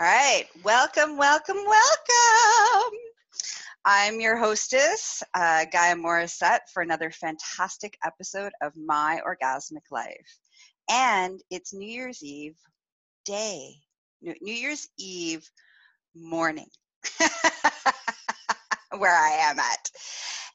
All 0.00 0.06
right, 0.06 0.46
welcome, 0.64 1.18
welcome, 1.18 1.58
welcome. 1.58 2.98
I'm 3.84 4.18
your 4.18 4.38
hostess, 4.38 5.22
uh, 5.34 5.66
Gaia 5.70 5.94
Morissette, 5.94 6.60
for 6.72 6.82
another 6.82 7.10
fantastic 7.10 7.98
episode 8.02 8.52
of 8.62 8.72
My 8.74 9.20
Orgasmic 9.26 9.90
Life. 9.90 10.38
And 10.90 11.38
it's 11.50 11.74
New 11.74 11.86
Year's 11.86 12.22
Eve 12.22 12.56
day, 13.26 13.74
New 14.22 14.34
Year's 14.40 14.88
Eve 14.98 15.46
morning, 16.14 16.70
where 18.96 19.14
I 19.14 19.50
am 19.50 19.58
at 19.58 19.90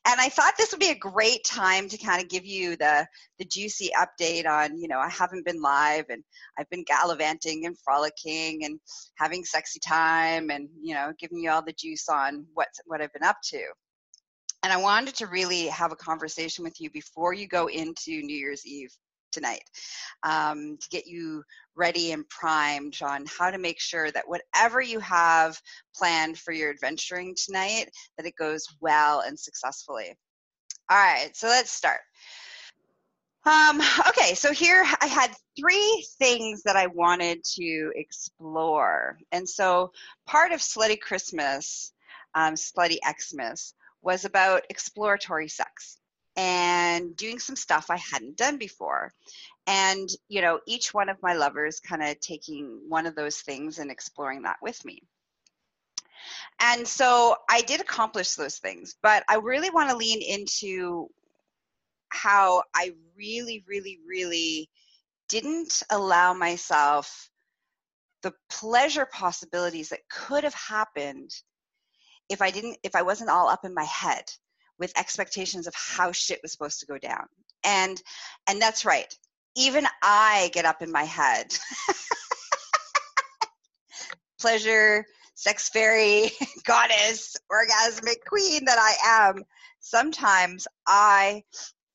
and 0.06 0.22
I 0.22 0.30
thought 0.30 0.54
this 0.58 0.72
would 0.72 0.80
be 0.80 0.92
a 0.92 0.96
great 0.96 1.44
time 1.44 1.90
to 1.90 1.98
kind 1.98 2.22
of 2.22 2.30
give 2.30 2.46
you 2.46 2.76
the 2.76 3.08
the 3.40 3.46
juicy 3.46 3.90
update 3.98 4.48
on, 4.48 4.78
you 4.78 4.88
know, 4.88 5.00
I 5.00 5.10
haven't 5.10 5.46
been 5.46 5.62
live 5.62 6.06
and 6.10 6.24
I've 6.58 6.70
been 6.70 6.84
gallivanting 6.84 7.66
and 7.66 7.76
frolicking 7.84 8.66
and 8.66 8.80
having 9.18 9.44
sexy 9.44 9.80
time 9.80 10.52
and, 10.52 10.70
you 10.82 10.94
know, 10.94 11.12
giving 11.20 11.40
you 11.40 11.50
all 11.50 11.64
the 11.64 11.74
juice 11.74 12.08
on 12.08 12.46
what 12.54 12.70
what 12.86 13.02
I've 13.02 13.14
been 13.14 13.24
up 13.24 13.38
to. 13.46 13.62
And 14.64 14.72
I 14.72 14.78
wanted 14.78 15.16
to 15.16 15.28
really 15.28 15.68
have 15.68 15.92
a 15.92 15.96
conversation 15.96 16.64
with 16.64 16.80
you 16.80 16.90
before 16.92 17.34
you 17.34 17.48
go 17.48 17.68
into 17.68 18.22
New 18.22 18.38
Year's 18.38 18.66
Eve 18.66 18.96
tonight 19.36 19.64
um, 20.24 20.78
to 20.82 20.90
get 20.90 21.06
you 21.06 21.44
ready 21.76 22.14
and 22.14 22.28
primed 22.30 22.98
on 23.02 23.26
how 23.26 23.52
to 23.52 23.58
make 23.58 23.80
sure 23.80 24.10
that 24.12 24.28
whatever 24.28 24.82
you 24.82 25.00
have 25.00 25.60
planned 25.94 26.40
for 26.40 26.54
your 26.54 26.70
adventuring 26.70 27.36
tonight 27.36 27.90
that 28.18 28.26
it 28.26 28.36
goes 28.38 28.66
well 28.80 29.20
and 29.20 29.38
successfully. 29.38 30.16
All 30.90 30.98
right 30.98 31.36
so 31.36 31.48
let's 31.48 31.72
start. 31.72 32.00
Um, 33.46 33.80
okay, 34.10 34.34
so 34.34 34.52
here 34.52 34.84
I 35.02 35.06
had 35.06 35.32
three 35.60 36.08
things 36.18 36.64
that 36.64 36.76
I 36.76 36.88
wanted 36.88 37.44
to 37.56 37.92
explore. 37.96 39.20
And 39.32 39.48
so 39.48 39.92
part 40.26 40.52
of 40.52 40.62
Slutty 40.62 41.00
Christmas, 41.00 41.94
um, 42.34 42.56
Slutty 42.56 42.98
Xmas, 43.06 43.76
was 44.02 44.26
about 44.26 44.64
exploratory 44.70 45.48
sex 45.48 46.00
and 46.36 47.16
doing 47.16 47.40
some 47.40 47.56
stuff 47.56 47.88
I 47.90 47.98
hadn't 47.98 48.38
done 48.38 48.58
before. 48.58 49.14
And, 49.68 50.10
you 50.28 50.42
know, 50.42 50.60
each 50.68 50.94
one 50.94 51.10
of 51.10 51.22
my 51.22 51.34
lovers 51.34 51.80
kind 51.80 52.04
of 52.04 52.20
taking 52.20 52.82
one 52.88 53.06
of 53.06 53.16
those 53.16 53.38
things 53.38 53.80
and 53.80 53.90
exploring 53.90 54.44
that 54.44 54.58
with 54.62 54.84
me. 54.86 55.02
And 56.60 56.88
so 56.88 57.36
I 57.50 57.62
did 57.62 57.82
accomplish 57.82 58.34
those 58.34 58.58
things, 58.58 58.96
but 59.02 59.24
I 59.28 59.36
really 59.36 59.70
want 59.70 59.90
to 59.90 59.98
lean 59.98 60.22
into 60.22 61.08
how 62.10 62.64
I 62.76 62.94
really, 63.18 63.64
really, 63.68 64.00
really 64.08 64.70
didn't 65.30 65.84
allow 65.90 66.34
myself 66.34 67.30
the 68.22 68.34
pleasure 68.50 69.06
possibilities 69.06 69.90
that 69.90 70.08
could 70.10 70.44
have 70.44 70.54
happened 70.54 71.32
if 72.30 72.42
I 72.42 72.50
didn't, 72.52 72.78
if 72.84 72.96
I 72.96 73.04
wasn't 73.04 73.30
all 73.30 73.50
up 73.50 73.66
in 73.66 73.74
my 73.74 73.84
head 73.84 74.24
with 74.80 74.98
expectations 74.98 75.68
of 75.68 75.74
how 75.76 76.12
shit 76.12 76.40
was 76.42 76.52
supposed 76.52 76.80
to 76.80 76.86
go 76.86 76.98
down. 76.98 77.26
And 77.64 78.02
and 78.48 78.62
that's 78.62 78.86
right. 78.86 79.14
Even 79.56 79.86
I 80.02 80.50
get 80.54 80.66
up 80.66 80.82
in 80.82 80.92
my 80.92 81.04
head. 81.04 81.56
Pleasure, 84.40 85.06
sex 85.34 85.70
fairy, 85.70 86.32
goddess, 86.66 87.36
orgasmic 87.52 88.18
queen 88.28 88.66
that 88.66 88.80
I 88.80 89.30
am. 89.30 89.44
Sometimes 89.80 90.68
I 90.88 91.44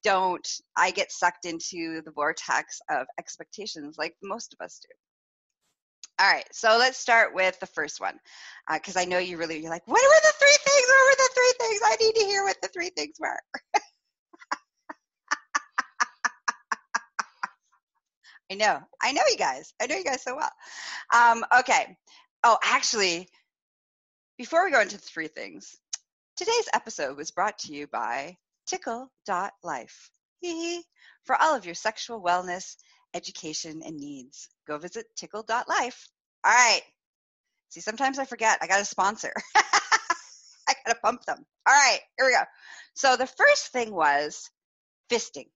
don't 0.03 0.49
I 0.77 0.93
get 0.93 1.13
sucked 1.13 1.45
into 1.45 2.01
the 2.05 2.13
vortex 2.13 2.81
of 2.91 3.07
expectations 3.19 3.97
like 3.99 4.15
most 4.23 4.55
of 4.55 4.65
us 4.65 4.81
do. 4.81 4.89
All 6.21 6.27
right, 6.27 6.45
so 6.53 6.77
let's 6.79 6.99
start 6.99 7.35
with 7.35 7.59
the 7.61 7.67
first 7.67 7.99
one, 7.99 8.21
because 8.71 8.95
uh, 8.95 9.01
I 9.01 9.07
know 9.07 9.17
you 9.17 9.39
really 9.39 9.59
you're 9.59 9.71
like, 9.71 9.89
what 9.89 10.03
were 10.03 10.21
the 10.23 10.35
three 10.39 10.59
things? 10.65 10.87
What 10.87 11.07
were 11.09 11.17
the 11.17 11.31
three 11.35 11.53
things? 11.59 11.81
I 11.83 11.97
need 11.99 12.15
to 12.17 12.27
hear 12.27 12.45
what 12.45 12.57
the 12.61 12.69
three 12.69 12.91
things 12.91 13.17
were. 13.19 13.41
I 18.53 18.55
know, 18.55 18.81
I 19.01 19.13
know 19.13 19.23
you 19.31 19.39
guys. 19.39 19.73
I 19.81 19.87
know 19.87 19.97
you 19.97 20.05
guys 20.05 20.23
so 20.23 20.37
well. 20.37 20.53
Um, 21.15 21.43
okay. 21.61 21.97
Oh, 22.45 22.59
actually, 22.65 23.27
before 24.37 24.67
we 24.67 24.73
go 24.73 24.83
into 24.83 24.99
the 24.99 25.03
three 25.03 25.29
things, 25.29 25.79
today's 26.37 26.69
episode 26.75 27.17
was 27.17 27.31
brought 27.31 27.57
to 27.61 27.73
you 27.73 27.87
by 27.87 28.37
Tickle.life. 28.67 30.11
For 31.25 31.37
all 31.41 31.57
of 31.57 31.65
your 31.65 31.75
sexual 31.75 32.23
wellness 32.23 32.77
education, 33.15 33.83
and 33.85 33.97
needs. 33.97 34.49
Go 34.67 34.79
visit 34.79 35.07
tickle.life. 35.17 36.09
All 36.45 36.53
right. 36.53 36.83
See, 37.71 37.81
sometimes 37.81 38.19
I 38.19 38.25
forget. 38.25 38.59
I 38.61 38.67
got 38.67 38.81
a 38.81 38.85
sponsor. 38.85 39.33
I 39.57 40.75
got 40.87 40.95
to 40.95 41.01
pump 41.03 41.25
them. 41.25 41.45
All 41.67 41.75
right, 41.75 42.01
here 42.17 42.27
we 42.27 42.33
go. 42.33 42.43
So 42.95 43.17
the 43.17 43.27
first 43.27 43.69
thing 43.69 43.93
was 43.95 44.51
fisting. 45.11 45.47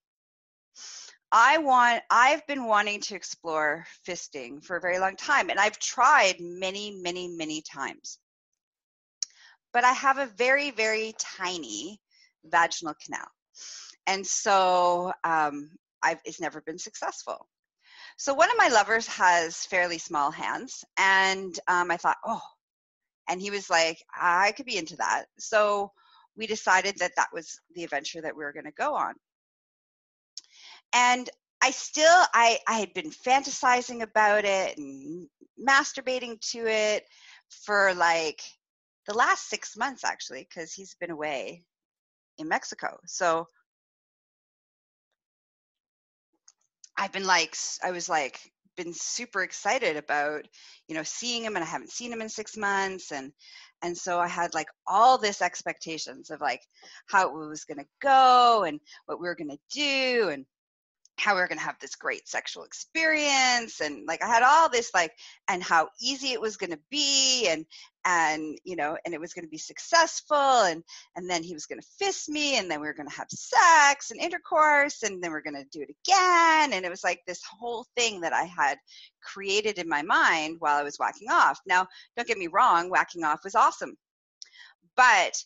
I 1.32 1.58
want 1.58 2.02
I've 2.10 2.46
been 2.46 2.66
wanting 2.66 3.00
to 3.02 3.16
explore 3.16 3.84
fisting 4.08 4.64
for 4.64 4.76
a 4.76 4.80
very 4.80 4.98
long 4.98 5.16
time 5.16 5.50
and 5.50 5.58
I've 5.58 5.78
tried 5.78 6.36
many 6.40 7.00
many 7.02 7.28
many 7.28 7.62
times. 7.62 8.18
But 9.72 9.84
I 9.84 9.92
have 9.92 10.18
a 10.18 10.26
very 10.26 10.70
very 10.70 11.14
tiny 11.18 12.00
vaginal 12.44 12.94
canal. 13.04 13.26
And 14.06 14.26
so 14.26 15.12
um, 15.24 15.70
I've, 16.02 16.20
it's 16.24 16.40
never 16.40 16.60
been 16.60 16.78
successful. 16.78 17.48
So 18.16 18.32
one 18.32 18.50
of 18.50 18.56
my 18.56 18.68
lovers 18.68 19.06
has 19.08 19.66
fairly 19.66 19.98
small 19.98 20.30
hands, 20.30 20.84
and 20.96 21.58
um, 21.66 21.90
I 21.90 21.96
thought, 21.96 22.16
oh, 22.24 22.40
and 23.28 23.40
he 23.40 23.50
was 23.50 23.68
like, 23.68 23.98
I 24.14 24.52
could 24.52 24.66
be 24.66 24.76
into 24.76 24.96
that. 24.96 25.24
So 25.38 25.90
we 26.36 26.46
decided 26.46 26.96
that 26.98 27.12
that 27.16 27.28
was 27.32 27.60
the 27.74 27.84
adventure 27.84 28.20
that 28.20 28.36
we 28.36 28.44
were 28.44 28.52
going 28.52 28.66
to 28.66 28.72
go 28.72 28.94
on. 28.94 29.14
And 30.92 31.28
I 31.62 31.70
still, 31.70 32.24
I, 32.34 32.58
I 32.68 32.78
had 32.78 32.92
been 32.94 33.10
fantasizing 33.10 34.02
about 34.02 34.44
it 34.44 34.78
and 34.78 35.26
masturbating 35.58 36.40
to 36.52 36.66
it 36.66 37.04
for 37.64 37.94
like 37.94 38.42
the 39.06 39.14
last 39.14 39.48
six 39.48 39.76
months, 39.76 40.04
actually, 40.04 40.46
because 40.48 40.72
he's 40.72 40.94
been 41.00 41.10
away 41.10 41.64
in 42.38 42.48
Mexico. 42.48 42.98
So 43.06 43.48
I've 47.04 47.12
been 47.12 47.26
like, 47.26 47.54
I 47.84 47.90
was 47.90 48.08
like, 48.08 48.40
been 48.78 48.94
super 48.94 49.42
excited 49.42 49.98
about, 49.98 50.48
you 50.88 50.94
know, 50.94 51.02
seeing 51.02 51.44
him 51.44 51.54
and 51.54 51.62
I 51.62 51.68
haven't 51.68 51.90
seen 51.90 52.10
him 52.10 52.22
in 52.22 52.30
six 52.30 52.56
months. 52.56 53.12
And, 53.12 53.30
and 53.82 53.94
so 53.94 54.18
I 54.18 54.26
had 54.26 54.54
like 54.54 54.68
all 54.86 55.18
this 55.18 55.42
expectations 55.42 56.30
of 56.30 56.40
like 56.40 56.62
how 57.06 57.28
it 57.28 57.34
was 57.34 57.66
going 57.66 57.76
to 57.76 57.86
go 58.00 58.64
and 58.66 58.80
what 59.04 59.20
we 59.20 59.28
were 59.28 59.34
going 59.34 59.50
to 59.50 59.58
do. 59.70 60.30
And 60.30 60.46
how 61.16 61.34
we 61.34 61.40
were 61.40 61.48
going 61.48 61.58
to 61.58 61.64
have 61.64 61.78
this 61.80 61.94
great 61.94 62.28
sexual 62.28 62.64
experience 62.64 63.80
and 63.80 64.06
like 64.06 64.22
i 64.22 64.26
had 64.26 64.42
all 64.42 64.68
this 64.68 64.90
like 64.94 65.12
and 65.48 65.62
how 65.62 65.88
easy 66.00 66.32
it 66.32 66.40
was 66.40 66.56
going 66.56 66.70
to 66.70 66.78
be 66.90 67.48
and 67.48 67.64
and 68.04 68.58
you 68.64 68.76
know 68.76 68.96
and 69.04 69.14
it 69.14 69.20
was 69.20 69.32
going 69.32 69.44
to 69.44 69.50
be 69.50 69.58
successful 69.58 70.36
and 70.36 70.82
and 71.16 71.28
then 71.28 71.42
he 71.42 71.54
was 71.54 71.66
going 71.66 71.80
to 71.80 71.86
fist 71.98 72.28
me 72.28 72.58
and 72.58 72.70
then 72.70 72.80
we 72.80 72.86
were 72.86 72.94
going 72.94 73.08
to 73.08 73.14
have 73.14 73.28
sex 73.30 74.10
and 74.10 74.20
intercourse 74.20 75.02
and 75.02 75.22
then 75.22 75.30
we 75.30 75.36
are 75.36 75.42
going 75.42 75.54
to 75.54 75.64
do 75.70 75.82
it 75.82 75.94
again 76.04 76.72
and 76.72 76.84
it 76.84 76.90
was 76.90 77.04
like 77.04 77.20
this 77.26 77.42
whole 77.44 77.86
thing 77.96 78.20
that 78.20 78.32
i 78.32 78.44
had 78.44 78.76
created 79.22 79.78
in 79.78 79.88
my 79.88 80.02
mind 80.02 80.56
while 80.58 80.76
i 80.76 80.82
was 80.82 80.98
whacking 80.98 81.28
off. 81.30 81.58
Now 81.66 81.86
don't 82.16 82.28
get 82.28 82.38
me 82.38 82.48
wrong 82.48 82.90
whacking 82.90 83.24
off 83.24 83.44
was 83.44 83.54
awesome 83.54 83.96
but 84.96 85.42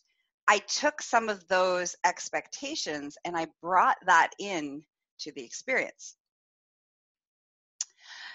i 0.49 0.59
took 0.59 1.01
some 1.03 1.29
of 1.29 1.47
those 1.49 1.95
expectations 2.05 3.17
and 3.25 3.37
i 3.37 3.47
brought 3.63 3.97
that 4.07 4.31
in 4.41 4.83
to 5.21 5.33
the 5.33 5.45
experience. 5.45 6.17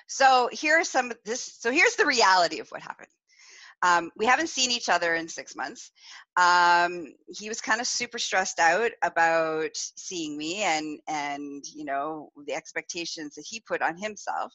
So 0.07 0.49
here's 0.51 0.89
some 0.89 1.11
of 1.11 1.17
this. 1.25 1.57
So 1.59 1.71
here's 1.71 1.95
the 1.95 2.05
reality 2.05 2.59
of 2.59 2.69
what 2.69 2.81
happened. 2.81 3.09
Um, 3.83 4.11
we 4.15 4.25
haven't 4.25 4.47
seen 4.47 4.71
each 4.71 4.87
other 4.87 5.15
in 5.15 5.27
six 5.27 5.55
months. 5.57 5.91
Um, 6.37 7.13
he 7.27 7.49
was 7.49 7.59
kind 7.59 7.81
of 7.81 7.87
super 7.87 8.17
stressed 8.17 8.59
out 8.59 8.91
about 9.01 9.71
seeing 9.73 10.37
me 10.37 10.63
and 10.63 10.99
and 11.07 11.63
you 11.75 11.83
know 11.83 12.31
the 12.47 12.53
expectations 12.53 13.35
that 13.35 13.45
he 13.45 13.59
put 13.59 13.81
on 13.81 13.97
himself 13.97 14.53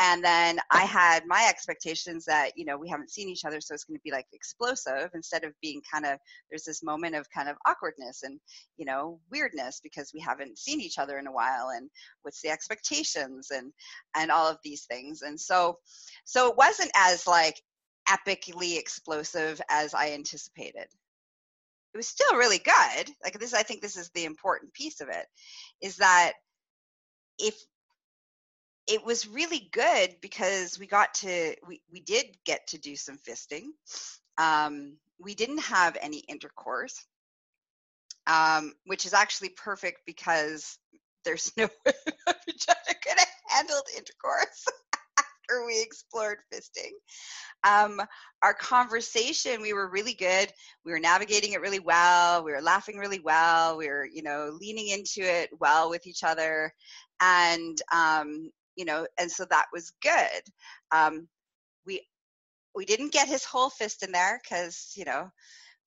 and 0.00 0.22
then 0.24 0.58
i 0.70 0.84
had 0.84 1.22
my 1.26 1.46
expectations 1.48 2.24
that 2.24 2.52
you 2.56 2.64
know 2.64 2.76
we 2.76 2.88
haven't 2.88 3.10
seen 3.10 3.28
each 3.28 3.44
other 3.44 3.60
so 3.60 3.74
it's 3.74 3.84
going 3.84 3.96
to 3.96 4.02
be 4.04 4.12
like 4.12 4.26
explosive 4.32 5.10
instead 5.14 5.44
of 5.44 5.52
being 5.60 5.80
kind 5.92 6.06
of 6.06 6.18
there's 6.50 6.64
this 6.64 6.82
moment 6.82 7.14
of 7.14 7.28
kind 7.30 7.48
of 7.48 7.56
awkwardness 7.66 8.22
and 8.22 8.38
you 8.76 8.84
know 8.84 9.18
weirdness 9.30 9.80
because 9.82 10.12
we 10.14 10.20
haven't 10.20 10.58
seen 10.58 10.80
each 10.80 10.98
other 10.98 11.18
in 11.18 11.26
a 11.26 11.32
while 11.32 11.70
and 11.76 11.90
what's 12.22 12.40
the 12.42 12.50
expectations 12.50 13.48
and 13.50 13.72
and 14.16 14.30
all 14.30 14.46
of 14.46 14.58
these 14.62 14.84
things. 14.84 15.22
And 15.22 15.40
so 15.40 15.78
so 16.24 16.48
it 16.48 16.56
wasn't 16.56 16.90
as 16.94 17.26
like 17.26 17.60
epically 18.08 18.78
explosive 18.78 19.60
as 19.70 19.94
i 19.94 20.12
anticipated. 20.12 20.86
It 21.94 21.96
was 21.96 22.08
still 22.08 22.36
really 22.36 22.58
good. 22.58 23.10
Like 23.22 23.38
this 23.38 23.54
i 23.54 23.62
think 23.62 23.82
this 23.82 23.96
is 23.96 24.10
the 24.14 24.24
important 24.24 24.72
piece 24.72 25.00
of 25.00 25.08
it 25.08 25.26
is 25.82 25.96
that 25.96 26.32
if 27.38 27.54
it 28.88 29.04
was 29.04 29.28
really 29.28 29.68
good 29.72 30.16
because 30.20 30.78
we 30.78 30.86
got 30.86 31.14
to 31.14 31.54
we, 31.68 31.82
we 31.92 32.00
did 32.00 32.26
get 32.44 32.66
to 32.68 32.78
do 32.78 32.96
some 32.96 33.18
fisting. 33.18 33.66
Um, 34.38 34.96
we 35.20 35.34
didn't 35.34 35.60
have 35.60 35.96
any 36.00 36.18
intercourse 36.18 37.04
um, 38.28 38.74
which 38.84 39.06
is 39.06 39.14
actually 39.14 39.48
perfect 39.50 40.02
because 40.06 40.78
there's 41.24 41.52
no 41.58 41.64
way 41.64 41.92
my 42.26 42.34
vagina 42.46 42.98
could 43.02 43.18
have 43.18 43.28
handled 43.48 43.84
intercourse 43.96 44.66
after 45.18 45.66
we 45.66 45.80
explored 45.82 46.38
fisting. 46.52 46.92
Um, 47.64 48.00
our 48.42 48.54
conversation 48.54 49.62
we 49.62 49.72
were 49.72 49.90
really 49.90 50.14
good. 50.14 50.52
We 50.84 50.92
were 50.92 51.00
navigating 51.00 51.52
it 51.52 51.60
really 51.60 51.80
well. 51.80 52.44
We 52.44 52.52
were 52.52 52.62
laughing 52.62 52.98
really 52.98 53.20
well. 53.20 53.76
We 53.76 53.88
were 53.88 54.06
you 54.12 54.22
know 54.22 54.56
leaning 54.60 54.88
into 54.88 55.22
it 55.22 55.50
well 55.58 55.90
with 55.90 56.06
each 56.06 56.22
other. 56.22 56.72
And 57.20 57.76
um, 57.92 58.50
you 58.78 58.84
know, 58.84 59.06
and 59.18 59.30
so 59.30 59.44
that 59.50 59.66
was 59.72 59.92
good. 60.00 60.42
Um, 60.92 61.28
we 61.84 62.06
we 62.74 62.84
didn't 62.84 63.12
get 63.12 63.28
his 63.28 63.44
whole 63.44 63.70
fist 63.70 64.04
in 64.04 64.12
there 64.12 64.40
because 64.42 64.92
you 64.96 65.04
know, 65.04 65.30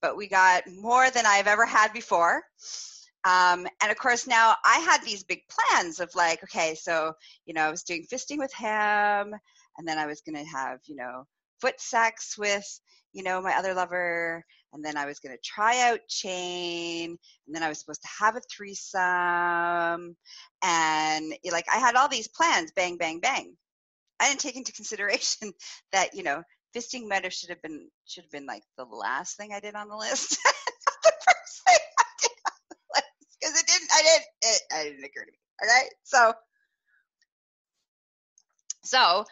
but 0.02 0.18
we 0.18 0.28
got 0.28 0.64
more 0.68 1.10
than 1.10 1.26
I've 1.26 1.48
ever 1.48 1.66
had 1.66 1.94
before. 1.94 2.44
Um, 3.24 3.68
and 3.82 3.92
of 3.92 3.98
course, 3.98 4.28
now 4.28 4.56
I 4.66 4.80
had 4.80 5.02
these 5.04 5.24
big 5.24 5.42
plans 5.48 6.00
of 6.00 6.14
like, 6.16 6.44
okay, 6.44 6.76
so 6.76 7.14
you 7.46 7.54
know, 7.54 7.62
I 7.62 7.72
was 7.72 7.84
doing 7.84 8.06
fisting 8.12 8.38
with 8.38 8.54
him, 8.54 9.34
and 9.78 9.88
then 9.88 9.98
I 9.98 10.06
was 10.06 10.22
going 10.22 10.44
to 10.44 10.52
have 10.52 10.80
you 10.86 10.98
know 10.98 11.26
foot 11.62 11.80
sex 11.80 12.38
with 12.38 12.68
you 13.14 13.24
know 13.24 13.42
my 13.42 13.54
other 13.54 13.74
lover 13.74 14.44
and 14.74 14.84
then 14.84 14.98
I 14.98 15.06
was 15.06 15.20
going 15.20 15.36
to 15.36 15.42
try 15.44 15.90
out 15.90 16.00
Chain, 16.08 17.18
and 17.48 17.56
then 17.56 17.64
I 17.64 17.70
was 17.70 17.80
supposed 17.80 18.02
to 18.02 18.10
have 18.20 18.36
a 18.36 18.42
threesome, 18.42 20.16
and 20.64 21.34
eh, 21.34 21.52
like 21.52 21.66
I 21.72 21.78
had 21.78 21.96
all 21.96 22.08
these 22.08 22.28
plans, 22.28 22.72
bang, 22.76 22.98
bang, 22.98 23.20
bang. 23.20 23.56
I 24.20 24.30
didn't 24.30 24.42
take 24.42 24.56
into 24.56 24.72
consideration 24.74 25.54
that 25.92 26.14
you 26.14 26.24
know 26.24 26.44
fisting 26.76 27.08
have 27.10 27.30
should 27.30 27.50
have 27.50 27.62
been 27.62 27.90
should 28.06 28.24
have 28.24 28.32
been 28.32 28.46
like 28.46 28.64
the 28.78 28.86
last 28.86 29.38
thing 29.38 29.52
I 29.54 29.60
did 29.60 29.76
on 29.76 29.90
the 29.90 29.98
list, 29.98 30.32
the 31.04 31.12
first 31.26 31.62
thing 31.68 31.78
I 32.00 32.04
did 32.22 32.32
because 33.42 33.56
it 33.60 33.68
didn't. 33.68 33.90
I 33.94 34.02
didn't. 34.02 34.26
It, 34.42 34.62
it 34.72 34.84
didn't 34.92 35.06
occur 35.06 35.26
to 35.26 35.32
me. 35.32 35.38
Okay, 35.64 35.90
so 36.04 36.34
so 38.84 39.26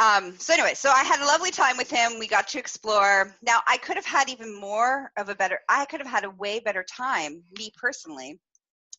um, 0.00 0.34
so 0.38 0.54
anyway, 0.54 0.72
so 0.74 0.90
I 0.90 1.04
had 1.04 1.20
a 1.20 1.26
lovely 1.26 1.50
time 1.50 1.76
with 1.76 1.90
him. 1.90 2.18
We 2.18 2.26
got 2.26 2.48
to 2.48 2.58
explore. 2.58 3.36
Now 3.42 3.60
I 3.68 3.76
could 3.76 3.96
have 3.96 4.06
had 4.06 4.28
even 4.30 4.58
more 4.58 5.12
of 5.18 5.28
a 5.28 5.34
better. 5.34 5.60
I 5.68 5.84
could 5.84 6.00
have 6.00 6.08
had 6.08 6.24
a 6.24 6.30
way 6.30 6.58
better 6.58 6.84
time, 6.84 7.42
me 7.58 7.70
personally, 7.76 8.40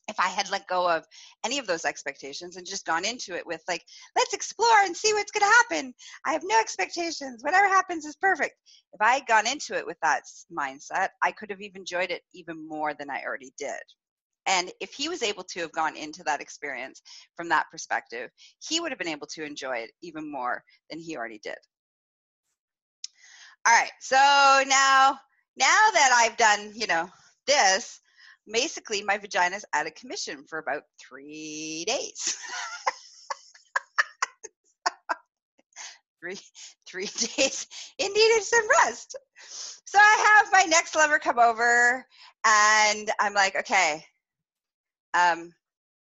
if 0.07 0.19
I 0.19 0.27
had 0.27 0.49
let 0.51 0.67
go 0.67 0.89
of 0.89 1.05
any 1.43 1.57
of 1.57 1.65
those 1.65 1.85
expectations 1.85 2.55
and 2.55 2.67
just 2.67 2.85
gone 2.85 3.05
into 3.05 3.35
it 3.35 3.47
with 3.47 3.61
like, 3.67 3.83
let's 4.15 4.33
explore 4.33 4.83
and 4.83 4.95
see 4.95 5.13
what's 5.13 5.31
going 5.31 5.41
to 5.49 5.75
happen. 5.75 5.93
I 6.25 6.33
have 6.33 6.43
no 6.45 6.59
expectations. 6.59 7.43
Whatever 7.43 7.67
happens 7.67 8.05
is 8.05 8.15
perfect. 8.17 8.55
If 8.93 9.01
I 9.01 9.15
had 9.15 9.27
gone 9.27 9.47
into 9.47 9.75
it 9.75 9.85
with 9.85 9.97
that 10.03 10.23
mindset, 10.55 11.09
I 11.23 11.31
could 11.31 11.49
have 11.49 11.61
even 11.61 11.81
enjoyed 11.81 12.11
it 12.11 12.21
even 12.33 12.67
more 12.67 12.93
than 12.93 13.09
I 13.09 13.23
already 13.25 13.53
did. 13.57 13.81
And 14.47 14.71
if 14.79 14.93
he 14.93 15.09
was 15.09 15.23
able 15.23 15.43
to 15.43 15.59
have 15.61 15.71
gone 15.71 15.95
into 15.95 16.23
that 16.23 16.41
experience 16.41 17.01
from 17.35 17.49
that 17.49 17.67
perspective, 17.71 18.29
he 18.59 18.79
would 18.79 18.91
have 18.91 18.99
been 18.99 19.07
able 19.07 19.27
to 19.27 19.43
enjoy 19.43 19.77
it 19.77 19.91
even 20.01 20.31
more 20.31 20.63
than 20.89 20.99
he 20.99 21.15
already 21.15 21.39
did. 21.43 21.57
All 23.67 23.73
right, 23.73 23.91
so 23.99 24.15
now 24.15 25.19
now 25.57 25.87
that 25.93 26.11
I've 26.13 26.37
done, 26.37 26.71
you 26.73 26.87
know, 26.87 27.07
this, 27.45 27.99
basically 28.51 29.03
my 29.03 29.17
vagina's 29.17 29.65
out 29.73 29.85
of 29.85 29.93
commission 29.95 30.45
for 30.49 30.57
about 30.59 30.83
three 30.99 31.85
days. 31.87 32.37
three 36.19 36.39
three 36.87 37.05
days 37.37 37.67
it 37.97 38.13
needed 38.13 38.43
some 38.43 38.67
rest. 38.83 39.15
So 39.85 39.99
I 39.99 40.39
have 40.41 40.51
my 40.51 40.63
next 40.69 40.95
lover 40.95 41.19
come 41.19 41.39
over 41.39 42.05
and 42.45 43.11
I'm 43.19 43.33
like, 43.33 43.55
okay, 43.57 44.03
um, 45.13 45.53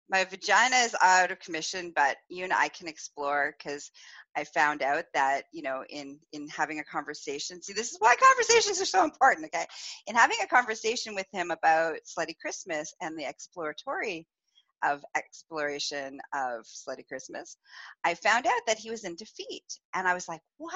my 0.09 0.25
vagina 0.25 0.75
is 0.77 0.95
out 1.01 1.31
of 1.31 1.39
commission, 1.39 1.91
but 1.95 2.17
you 2.29 2.43
and 2.43 2.53
I 2.53 2.67
can 2.67 2.87
explore 2.87 3.55
because 3.57 3.89
I 4.35 4.43
found 4.43 4.81
out 4.81 5.05
that 5.13 5.43
you 5.51 5.63
know 5.63 5.83
in 5.89 6.19
in 6.31 6.47
having 6.49 6.79
a 6.79 6.83
conversation. 6.83 7.61
See, 7.61 7.73
this 7.73 7.91
is 7.91 7.97
why 7.99 8.15
conversations 8.15 8.81
are 8.81 8.85
so 8.85 9.03
important. 9.03 9.47
Okay, 9.47 9.65
in 10.07 10.15
having 10.15 10.37
a 10.43 10.47
conversation 10.47 11.15
with 11.15 11.27
him 11.31 11.51
about 11.51 11.97
Slutty 12.05 12.37
Christmas 12.39 12.93
and 13.01 13.17
the 13.17 13.27
exploratory 13.27 14.27
of 14.83 15.03
exploration 15.15 16.19
of 16.33 16.65
Slutty 16.65 17.07
Christmas, 17.07 17.57
I 18.03 18.15
found 18.15 18.45
out 18.45 18.61
that 18.67 18.77
he 18.77 18.91
was 18.91 19.05
in 19.05 19.15
defeat, 19.15 19.79
and 19.93 20.07
I 20.07 20.13
was 20.13 20.27
like, 20.27 20.41
what? 20.57 20.73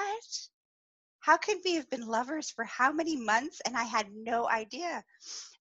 How 1.20 1.36
could 1.36 1.58
we 1.64 1.74
have 1.74 1.90
been 1.90 2.06
lovers 2.06 2.50
for 2.50 2.64
how 2.64 2.92
many 2.92 3.16
months 3.16 3.60
and 3.66 3.76
I 3.76 3.84
had 3.84 4.06
no 4.14 4.48
idea? 4.48 5.02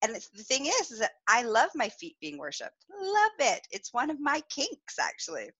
And 0.02 0.14
the 0.14 0.42
thing 0.42 0.66
is, 0.66 0.90
is 0.90 0.98
that 0.98 1.12
I 1.28 1.42
love 1.42 1.70
my 1.74 1.88
feet 1.88 2.16
being 2.20 2.38
worshipped. 2.38 2.84
Love 2.90 3.32
it. 3.38 3.66
It's 3.70 3.94
one 3.94 4.10
of 4.10 4.20
my 4.20 4.42
kinks, 4.50 4.98
actually. 5.00 5.50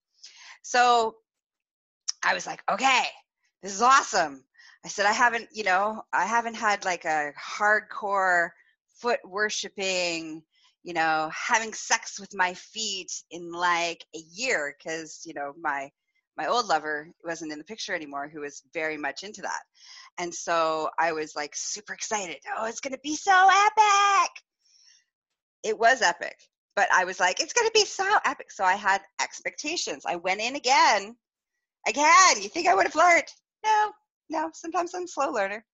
So 0.63 1.17
I 2.23 2.35
was 2.35 2.47
like, 2.47 2.63
okay, 2.71 3.05
this 3.63 3.75
is 3.75 3.83
awesome. 3.83 4.45
I 4.85 4.89
said, 4.89 5.07
I 5.07 5.13
haven't, 5.13 5.49
you 5.53 5.65
know, 5.65 6.03
I 6.13 6.27
haven't 6.27 6.57
had 6.57 6.85
like 6.85 7.05
a 7.07 7.33
hardcore 7.41 8.51
foot 8.97 9.21
worshiping, 9.25 10.43
you 10.83 10.93
know, 10.93 11.31
having 11.33 11.73
sex 11.73 12.21
with 12.21 12.35
my 12.35 12.53
feet 12.55 13.11
in 13.31 13.51
like 13.51 14.05
a 14.15 14.19
year 14.19 14.75
because, 14.79 15.23
you 15.25 15.33
know, 15.33 15.55
my 15.59 15.91
my 16.37 16.47
old 16.47 16.67
lover 16.67 17.09
wasn't 17.25 17.53
in 17.53 17.59
the 17.59 17.65
picture 17.65 17.95
anymore 17.95 18.29
who 18.29 18.41
was 18.41 18.63
very 18.73 18.97
much 18.97 19.23
into 19.23 19.43
that. 19.43 19.63
And 20.19 20.35
so 20.35 20.91
i 20.99 21.13
was 21.13 21.35
like 21.37 21.53
super 21.55 21.93
excited. 21.95 22.39
Oh 22.59 22.67
it's 22.67 22.81
to 22.81 22.99
be 23.03 23.17
so 23.17 23.49
epic! 23.51 24.31
It 25.63 25.79
was 25.79 26.03
epic 26.03 26.37
but 26.77 26.89
i 26.93 27.05
was 27.05 27.21
like 27.21 27.41
it's 27.41 27.53
to 27.67 27.73
be 27.75 27.85
so 27.85 28.09
epic. 28.25 28.51
So 28.51 28.65
i 28.65 28.75
had 28.75 29.01
expectations. 29.21 30.05
I 30.07 30.17
went 30.17 30.41
in 30.41 30.57
again. 30.57 31.17
Again! 31.87 32.43
You 32.43 32.49
think 32.49 32.69
i 32.69 32.75
would 32.75 32.87
have 32.87 32.95
learned? 32.95 33.29
No 33.65 33.93
no 34.31 34.51
sometimes 34.53 34.95
i'm 34.95 35.07
slow 35.07 35.31
learner. 35.31 35.65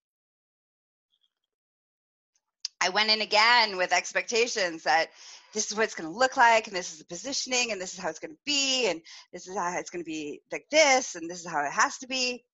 I 2.80 2.88
went 2.88 3.10
in 3.10 3.20
again 3.20 3.76
with 3.76 3.92
expectations 3.92 4.84
that 4.84 5.10
this 5.55 5.70
is 5.70 5.76
what 5.76 5.85
it's 5.85 5.94
going 5.94 6.11
to 6.11 6.19
look 6.19 6.37
like 6.37 6.67
and 6.67 6.76
this 6.76 6.93
is 6.93 6.99
the 6.99 7.05
positioning 7.06 7.73
and 7.73 7.81
this 7.81 7.94
is 7.94 8.00
how 8.00 8.08
it's 8.08 8.19
going 8.19 8.35
to 8.35 8.41
be 8.47 8.88
and 8.88 9.00
this 9.32 9.49
is 9.49 9.56
how 9.56 9.76
it's 9.79 9.91
going 9.91 10.05
to 10.05 10.08
be 10.08 10.41
like 10.52 10.67
this 10.70 11.14
and 11.14 11.31
this 11.31 11.41
is 11.41 11.50
how 11.50 11.64
it 11.64 11.73
has 11.73 11.99
to 11.99 12.06
be 12.06 12.44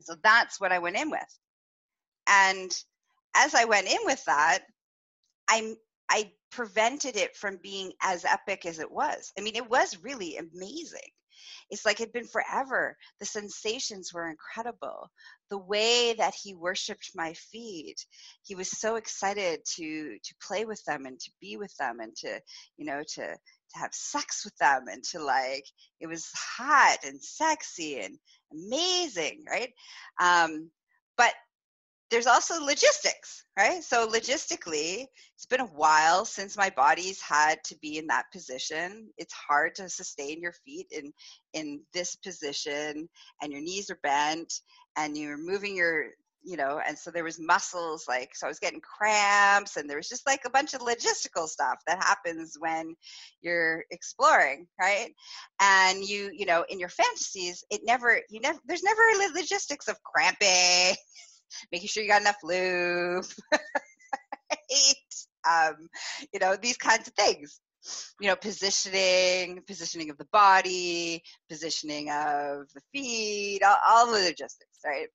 so 0.00 0.14
that's 0.22 0.60
what 0.60 0.72
i 0.72 0.78
went 0.78 0.96
in 0.96 1.10
with 1.10 1.38
and 2.28 2.70
as 3.36 3.54
i 3.54 3.64
went 3.64 3.86
in 3.86 3.98
with 4.04 4.22
that 4.24 4.60
i 5.48 5.74
i 6.10 6.30
prevented 6.50 7.16
it 7.16 7.36
from 7.36 7.58
being 7.62 7.92
as 8.02 8.24
epic 8.24 8.66
as 8.66 8.78
it 8.78 8.90
was 8.90 9.32
i 9.38 9.40
mean 9.40 9.56
it 9.56 9.68
was 9.68 9.98
really 10.02 10.36
amazing 10.36 11.10
it's 11.70 11.86
like 11.86 12.00
it'd 12.00 12.12
been 12.12 12.26
forever. 12.26 12.96
The 13.20 13.26
sensations 13.26 14.12
were 14.12 14.28
incredible. 14.28 15.10
The 15.50 15.58
way 15.58 16.14
that 16.14 16.34
he 16.34 16.54
worshiped 16.54 17.10
my 17.14 17.32
feet, 17.34 18.04
he 18.42 18.54
was 18.54 18.70
so 18.70 18.96
excited 18.96 19.60
to 19.76 20.16
to 20.22 20.34
play 20.46 20.64
with 20.64 20.82
them 20.84 21.06
and 21.06 21.18
to 21.18 21.30
be 21.40 21.56
with 21.56 21.74
them 21.76 22.00
and 22.00 22.14
to, 22.16 22.40
you 22.76 22.86
know, 22.86 23.02
to 23.14 23.26
to 23.26 23.78
have 23.78 23.94
sex 23.94 24.44
with 24.44 24.56
them 24.58 24.84
and 24.88 25.02
to 25.04 25.22
like 25.22 25.64
it 26.00 26.06
was 26.06 26.30
hot 26.34 26.98
and 27.04 27.22
sexy 27.22 28.00
and 28.00 28.18
amazing, 28.52 29.44
right? 29.48 29.72
Um, 30.20 30.70
but 31.16 31.32
there's 32.10 32.26
also 32.26 32.62
logistics, 32.62 33.44
right? 33.56 33.82
So 33.82 34.08
logistically, 34.08 35.06
it's 35.34 35.46
been 35.46 35.60
a 35.60 35.66
while 35.66 36.24
since 36.24 36.56
my 36.56 36.70
body's 36.70 37.20
had 37.20 37.62
to 37.64 37.76
be 37.80 37.98
in 37.98 38.06
that 38.08 38.26
position. 38.32 39.08
It's 39.16 39.34
hard 39.34 39.74
to 39.76 39.88
sustain 39.88 40.40
your 40.40 40.54
feet 40.64 40.88
in 40.90 41.12
in 41.54 41.80
this 41.92 42.16
position 42.16 43.08
and 43.42 43.52
your 43.52 43.60
knees 43.60 43.90
are 43.90 43.98
bent 44.02 44.52
and 44.96 45.16
you're 45.16 45.38
moving 45.38 45.76
your 45.76 46.06
you 46.42 46.56
know 46.56 46.80
and 46.86 46.98
so 46.98 47.10
there 47.10 47.24
was 47.24 47.38
muscles 47.38 48.06
like 48.08 48.30
so 48.34 48.46
i 48.46 48.48
was 48.48 48.58
getting 48.58 48.80
cramps 48.80 49.76
and 49.76 49.88
there 49.88 49.96
was 49.96 50.08
just 50.08 50.26
like 50.26 50.40
a 50.46 50.50
bunch 50.50 50.72
of 50.72 50.80
logistical 50.80 51.46
stuff 51.46 51.78
that 51.86 52.02
happens 52.02 52.56
when 52.58 52.94
you're 53.42 53.84
exploring 53.90 54.66
right 54.80 55.10
and 55.60 56.02
you 56.04 56.30
you 56.32 56.46
know 56.46 56.64
in 56.68 56.78
your 56.80 56.88
fantasies 56.88 57.62
it 57.70 57.82
never 57.84 58.20
you 58.30 58.40
never 58.40 58.58
there's 58.66 58.82
never 58.82 59.02
logistics 59.34 59.88
of 59.88 60.02
cramping 60.02 60.96
making 61.72 61.88
sure 61.88 62.02
you 62.02 62.08
got 62.08 62.20
enough 62.20 62.36
lube, 62.42 63.24
right? 63.52 64.94
Um, 65.48 65.88
you 66.32 66.40
know, 66.40 66.56
these 66.56 66.76
kinds 66.76 67.08
of 67.08 67.14
things. 67.14 67.60
You 68.20 68.28
know, 68.28 68.36
positioning, 68.36 69.62
positioning 69.66 70.10
of 70.10 70.18
the 70.18 70.26
body, 70.32 71.22
positioning 71.48 72.10
of 72.10 72.68
the 72.74 72.82
feet, 72.92 73.62
all, 73.64 73.78
all 73.88 74.06
the 74.06 74.12
logistics, 74.12 74.78
right? 74.84 75.08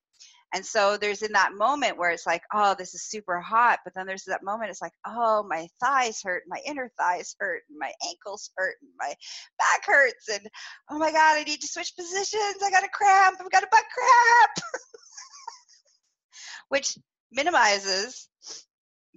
And 0.56 0.66
so 0.66 0.96
there's 0.96 1.22
in 1.22 1.34
that 1.34 1.54
moment 1.54 1.98
where 1.98 2.12
it's 2.12 2.26
like, 2.26 2.44
oh, 2.54 2.76
this 2.78 2.94
is 2.94 3.04
super 3.04 3.42
hot. 3.42 3.80
But 3.84 3.94
then 3.94 4.08
there's 4.08 4.24
that 4.24 4.42
moment, 4.42 4.70
it's 4.70 4.82
like, 4.82 4.94
oh, 5.06 5.44
my 5.48 5.68
thighs 5.84 6.22
hurt, 6.24 6.44
my 6.48 6.60
inner 6.66 6.90
thighs 6.98 7.36
hurt, 7.40 7.64
and 7.70 7.78
my 7.78 7.92
ankles 8.08 8.50
hurt, 8.56 8.76
and 8.82 8.90
my 8.98 9.14
back 9.60 9.86
hurts. 9.86 10.30
And 10.32 10.48
oh 10.90 10.98
my 10.98 11.12
God, 11.12 11.38
I 11.38 11.44
need 11.44 11.60
to 11.60 11.68
switch 11.68 11.94
positions. 11.98 12.64
I 12.64 12.72
got 12.72 12.86
a 12.86 12.90
cramp. 12.90 13.38
I've 13.40 13.52
got 13.52 13.64
a 13.64 13.68
butt 13.70 13.84
cramp. 13.94 14.52
Which 16.70 16.98
minimizes 17.32 18.28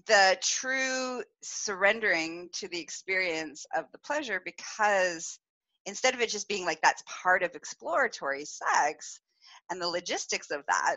the 0.07 0.39
true 0.43 1.23
surrendering 1.43 2.51
to 2.55 2.69
the 2.69 2.81
experience 2.81 3.67
of 3.77 3.87
the 3.93 3.99
pleasure 3.99 4.41
because 4.45 5.39
instead 5.87 6.15
of 6.15 6.21
it 6.21 6.31
just 6.31 6.49
being 6.49 6.65
like 6.65 6.81
that's 6.81 7.03
part 7.07 7.43
of 7.43 7.55
exploratory 7.55 8.45
sex 8.45 9.21
and 9.71 9.81
the 9.81 9.89
logistics 9.89 10.51
of 10.51 10.65
that 10.67 10.97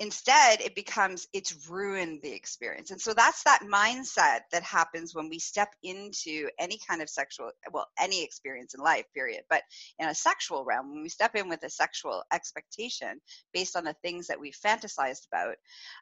instead 0.00 0.60
it 0.60 0.74
becomes 0.74 1.28
it's 1.32 1.68
ruined 1.68 2.20
the 2.22 2.32
experience. 2.32 2.90
And 2.90 3.00
so 3.00 3.14
that's 3.14 3.42
that 3.44 3.60
mindset 3.62 4.40
that 4.52 4.62
happens 4.62 5.14
when 5.14 5.28
we 5.28 5.38
step 5.38 5.68
into 5.82 6.48
any 6.58 6.78
kind 6.86 7.00
of 7.02 7.08
sexual 7.08 7.50
well 7.72 7.86
any 7.98 8.22
experience 8.24 8.74
in 8.74 8.80
life 8.80 9.04
period 9.14 9.42
but 9.48 9.62
in 9.98 10.08
a 10.08 10.14
sexual 10.14 10.64
realm 10.64 10.90
when 10.92 11.02
we 11.02 11.08
step 11.08 11.34
in 11.34 11.48
with 11.48 11.62
a 11.64 11.70
sexual 11.70 12.22
expectation 12.32 13.20
based 13.52 13.76
on 13.76 13.84
the 13.84 13.94
things 14.02 14.26
that 14.26 14.40
we 14.40 14.52
fantasized 14.52 15.26
about 15.32 15.56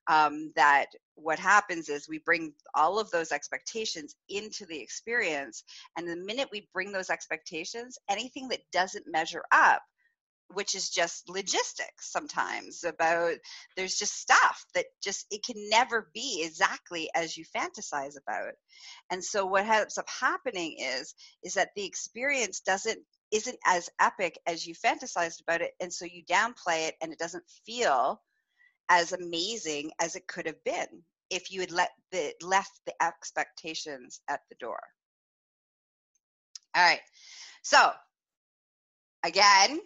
um, 0.09 0.53
that 0.57 0.87
what 1.15 1.39
happens 1.39 1.89
is 1.89 2.09
we 2.09 2.19
bring 2.19 2.53
all 2.75 2.99
of 2.99 3.11
those 3.11 3.33
expectations 3.33 4.17
into 4.29 4.67
the 4.67 4.81
experience. 4.81 5.65
And 5.97 6.09
the 6.09 6.17
minute 6.17 6.49
we 6.51 6.69
bring 6.73 6.93
those 6.93 7.11
expectations 7.11 7.99
anything 8.09 8.49
that 8.49 8.61
doesn't 8.73 9.07
measure 9.07 9.45
up 9.53 9.83
which 10.55 10.75
is 10.75 10.91
just 10.91 11.29
logistics 11.29 12.11
sometimes 12.11 12.85
about 12.85 13.35
there's 13.77 13.97
just 13.97 14.15
stuff 14.19 14.65
that 14.75 14.87
just 15.03 15.27
it 15.31 15.45
can 15.45 15.57
never 15.71 16.11
be 16.15 16.43
exactly 16.45 17.11
as 17.15 17.37
you 17.37 17.45
fantasize 17.45 18.15
about. 18.17 18.55
And 19.11 19.23
so 19.23 19.47
what 19.47 19.67
ends 19.67 19.99
up 19.99 20.09
happening 20.09 20.77
is 20.79 21.15
is 21.43 21.55
that 21.55 21.71
the 21.75 21.85
experience 21.85 22.61
doesn't 22.61 22.99
isn't 23.31 23.59
as 23.67 23.89
epic 24.01 24.39
as 24.47 24.67
you 24.67 24.75
fantasized 24.75 25.41
about 25.41 25.63
it 25.63 25.73
and 25.81 25.93
so 25.93 26.05
you 26.05 26.23
downplay 26.25 26.89
it 26.89 26.95
and 27.01 27.13
it 27.13 27.19
doesn't 27.19 27.45
feel 27.67 28.21
as 28.91 29.13
amazing 29.13 29.91
as 30.01 30.17
it 30.17 30.27
could 30.27 30.47
have 30.47 30.63
been 30.65 31.03
if 31.31 31.51
you 31.51 31.61
had 31.61 31.73
let 31.73 31.91
the 32.11 32.35
left 32.43 32.79
the 32.85 32.93
expectations 33.03 34.21
at 34.29 34.41
the 34.51 34.57
door. 34.61 34.81
All 36.75 36.83
right. 36.83 37.01
So 37.63 37.91
again 39.25 39.81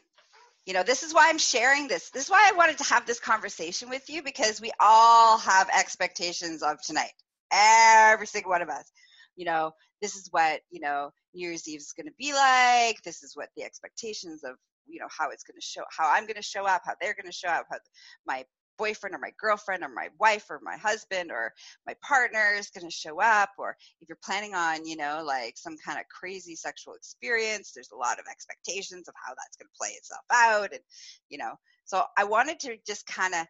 you 0.67 0.75
know 0.75 0.83
this 0.83 1.03
is 1.03 1.15
why 1.15 1.29
i'm 1.29 1.39
sharing 1.39 1.89
this. 1.89 2.11
This 2.11 2.25
is 2.25 2.31
why 2.31 2.49
i 2.53 2.57
wanted 2.57 2.79
to 2.79 2.85
have 2.85 3.07
this 3.07 3.21
conversation 3.21 3.89
with 3.89 4.11
you 4.11 4.23
because 4.23 4.61
we 4.61 4.73
all 4.81 5.39
have 5.39 5.69
expectations 5.71 6.63
of 6.63 6.83
tonight. 6.83 7.13
Every 7.53 8.27
single 8.27 8.51
one 8.51 8.63
of 8.63 8.69
us. 8.69 8.91
You 9.37 9.47
know 9.47 9.73
this 10.03 10.17
is 10.17 10.29
what 10.31 10.61
you 10.71 10.81
know 10.81 11.11
new 11.35 11.49
year's 11.49 11.69
eve 11.69 11.81
is 11.81 11.95
going 11.97 12.07
to 12.07 12.15
be 12.19 12.35
like. 12.35 13.03
This 13.03 13.23
is 13.23 13.37
what 13.37 13.49
the 13.57 13.65
expectations 13.65 14.45
of 14.45 14.57
you 14.87 15.01
know 15.01 15.09
how 15.17 15.31
it's 15.31 15.45
going 15.45 15.61
to 15.61 15.67
show 15.67 15.83
how 15.97 16.11
i'm 16.13 16.25
going 16.25 16.37
to 16.37 16.43
show 16.43 16.65
up 16.67 16.83
how 16.85 16.93
they're 17.01 17.15
going 17.15 17.27
to 17.27 17.33
show 17.33 17.49
up 17.49 17.67
how 17.71 17.79
my 18.27 18.45
boyfriend 18.79 19.15
or 19.15 19.19
my 19.19 19.33
girlfriend 19.39 19.83
or 19.83 19.89
my 19.89 20.09
wife 20.19 20.47
or 20.51 20.61
my 20.63 20.77
husband 20.77 21.31
or 21.31 21.53
my 21.87 21.95
partner 22.03 22.55
is 22.57 22.71
going 22.71 22.87
to 22.87 22.91
show 22.91 23.21
up 23.21 23.51
or 23.59 23.77
if 24.01 24.09
you're 24.09 24.19
planning 24.23 24.55
on 24.55 24.87
you 24.87 24.97
know 24.97 25.23
like 25.25 25.57
some 25.57 25.77
kind 25.85 25.99
of 25.99 26.05
crazy 26.09 26.55
sexual 26.55 26.95
experience 26.95 27.73
there's 27.73 27.91
a 27.93 27.97
lot 27.97 28.19
of 28.19 28.25
expectations 28.31 29.09
of 29.09 29.15
how 29.15 29.35
that's 29.35 29.57
going 29.57 29.67
to 29.67 29.79
play 29.79 29.91
itself 29.91 30.25
out 30.33 30.73
and 30.73 30.83
you 31.29 31.39
know 31.39 31.55
so 31.85 32.03
i 32.17 32.25
wanted 32.25 32.59
to 32.61 32.77
just 32.87 33.07
kind 33.07 33.35
of 33.35 33.47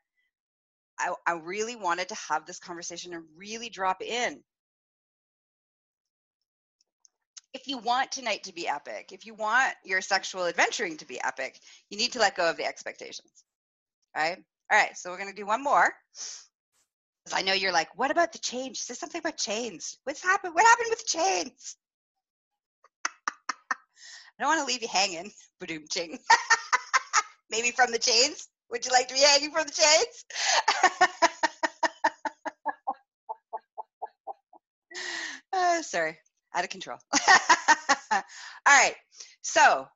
I, 0.98 1.12
I 1.26 1.32
really 1.32 1.76
wanted 1.76 2.08
to 2.08 2.16
have 2.30 2.46
this 2.46 2.58
conversation 2.58 3.12
and 3.12 3.24
really 3.36 3.68
drop 3.68 4.02
in 4.02 4.42
if 7.56 7.66
you 7.66 7.78
want 7.78 8.12
tonight 8.12 8.44
to 8.44 8.52
be 8.52 8.68
epic, 8.68 9.12
if 9.12 9.24
you 9.24 9.34
want 9.34 9.72
your 9.82 10.02
sexual 10.02 10.44
adventuring 10.44 10.98
to 10.98 11.06
be 11.06 11.18
epic, 11.22 11.58
you 11.88 11.96
need 11.96 12.12
to 12.12 12.18
let 12.18 12.36
go 12.36 12.50
of 12.50 12.58
the 12.58 12.66
expectations. 12.66 13.44
Right? 14.14 14.36
All 14.70 14.78
right, 14.78 14.96
so 14.96 15.10
we're 15.10 15.18
going 15.18 15.30
to 15.30 15.34
do 15.34 15.46
one 15.46 15.62
more. 15.62 15.92
I 17.32 17.42
know 17.42 17.52
you're 17.52 17.72
like, 17.72 17.96
what 17.96 18.10
about 18.10 18.32
the 18.32 18.38
change? 18.38 18.78
Say 18.78 18.94
something 18.94 19.20
about 19.20 19.36
chains. 19.36 19.96
What's 20.04 20.22
happened? 20.22 20.54
What 20.54 20.64
happened 20.66 20.88
with 20.90 21.06
chains? 21.06 21.76
I 23.70 23.76
don't 24.40 24.48
want 24.48 24.60
to 24.60 24.72
leave 24.72 24.82
you 24.82 24.88
hanging. 24.88 25.30
Badoom 25.60 25.88
ching. 25.90 26.18
Maybe 27.50 27.70
from 27.70 27.92
the 27.92 27.98
chains? 27.98 28.48
Would 28.70 28.84
you 28.84 28.92
like 28.92 29.06
to 29.08 29.14
be 29.14 29.20
hanging 29.20 29.52
from 29.52 29.66
the 29.66 29.72
chains? 29.72 30.24
uh, 35.52 35.82
sorry, 35.82 36.18
out 36.54 36.64
of 36.64 36.70
control. 36.70 36.98
All 38.10 38.22
right, 38.66 38.94
so 39.42 39.86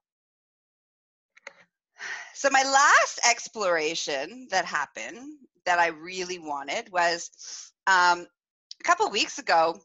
so 2.40 2.48
my 2.50 2.62
last 2.62 3.20
exploration 3.28 4.48
that 4.50 4.64
happened 4.64 5.36
that 5.66 5.78
I 5.78 5.88
really 5.88 6.38
wanted 6.38 6.90
was 6.90 7.30
um, 7.86 8.26
a 8.80 8.82
couple 8.82 9.10
weeks 9.10 9.38
ago. 9.38 9.78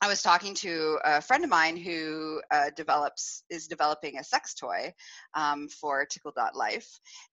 I 0.00 0.08
was 0.08 0.22
talking 0.22 0.54
to 0.54 0.98
a 1.04 1.20
friend 1.20 1.44
of 1.44 1.50
mine 1.50 1.76
who 1.76 2.40
uh, 2.50 2.70
develops 2.74 3.44
is 3.50 3.66
developing 3.66 4.16
a 4.16 4.24
sex 4.24 4.54
toy 4.54 4.94
um, 5.34 5.68
for 5.68 6.06
Tickle.life, 6.06 6.88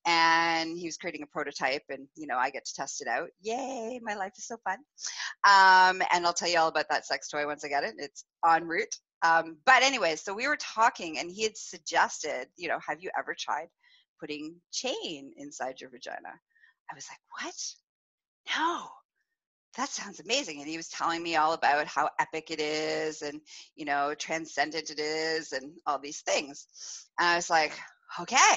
and 0.06 0.78
he 0.78 0.88
was 0.88 0.98
creating 0.98 1.24
a 1.24 1.28
prototype, 1.28 1.84
and 1.88 2.06
you 2.18 2.28
know 2.28 2.38
I 2.38 2.50
get 2.50 2.66
to 2.66 2.74
test 2.74 3.02
it 3.02 3.08
out. 3.08 3.30
Yay! 3.40 4.02
My 4.04 4.16
life 4.16 4.34
is 4.38 4.46
so 4.46 4.58
fun. 4.66 4.80
Um, 5.46 6.06
and 6.14 6.26
I'll 6.26 6.34
tell 6.34 6.50
you 6.50 6.60
all 6.60 6.68
about 6.68 6.90
that 6.90 7.06
sex 7.06 7.30
toy 7.30 7.46
once 7.46 7.64
I 7.64 7.70
get 7.70 7.86
it. 7.86 7.96
It's 7.98 8.26
en 8.46 8.68
route. 8.68 8.94
Um, 9.22 9.56
but 9.66 9.84
anyway, 9.84 10.18
so 10.18 10.34
we 10.34 10.50
were 10.50 10.58
talking, 10.58 11.18
and 11.20 11.32
he 11.32 11.44
had 11.44 11.56
suggested, 11.56 12.48
you 12.58 12.68
know, 12.68 12.80
have 12.86 13.02
you 13.02 13.10
ever 13.18 13.34
tried 13.40 13.70
putting 14.24 14.56
chain 14.72 15.34
inside 15.36 15.82
your 15.82 15.90
vagina. 15.90 16.30
I 16.90 16.96
was 16.96 17.06
like, 17.10 17.20
what? 17.42 18.56
No, 18.58 18.88
that 19.76 19.90
sounds 19.90 20.22
amazing. 20.22 20.62
And 20.62 20.70
he 20.70 20.78
was 20.78 20.88
telling 20.88 21.22
me 21.22 21.36
all 21.36 21.52
about 21.52 21.88
how 21.88 22.10
epic 22.18 22.50
it 22.50 22.62
is 22.62 23.22
and, 23.22 23.42
you 23.76 23.84
know, 23.84 24.14
transcendent 24.18 24.92
it 24.92 25.00
is 25.00 25.52
and 25.52 25.74
all 25.86 26.00
these 26.00 26.22
things. 26.22 26.68
And 27.20 27.28
I 27.28 27.36
was 27.36 27.50
like, 27.50 27.74
okay, 28.22 28.56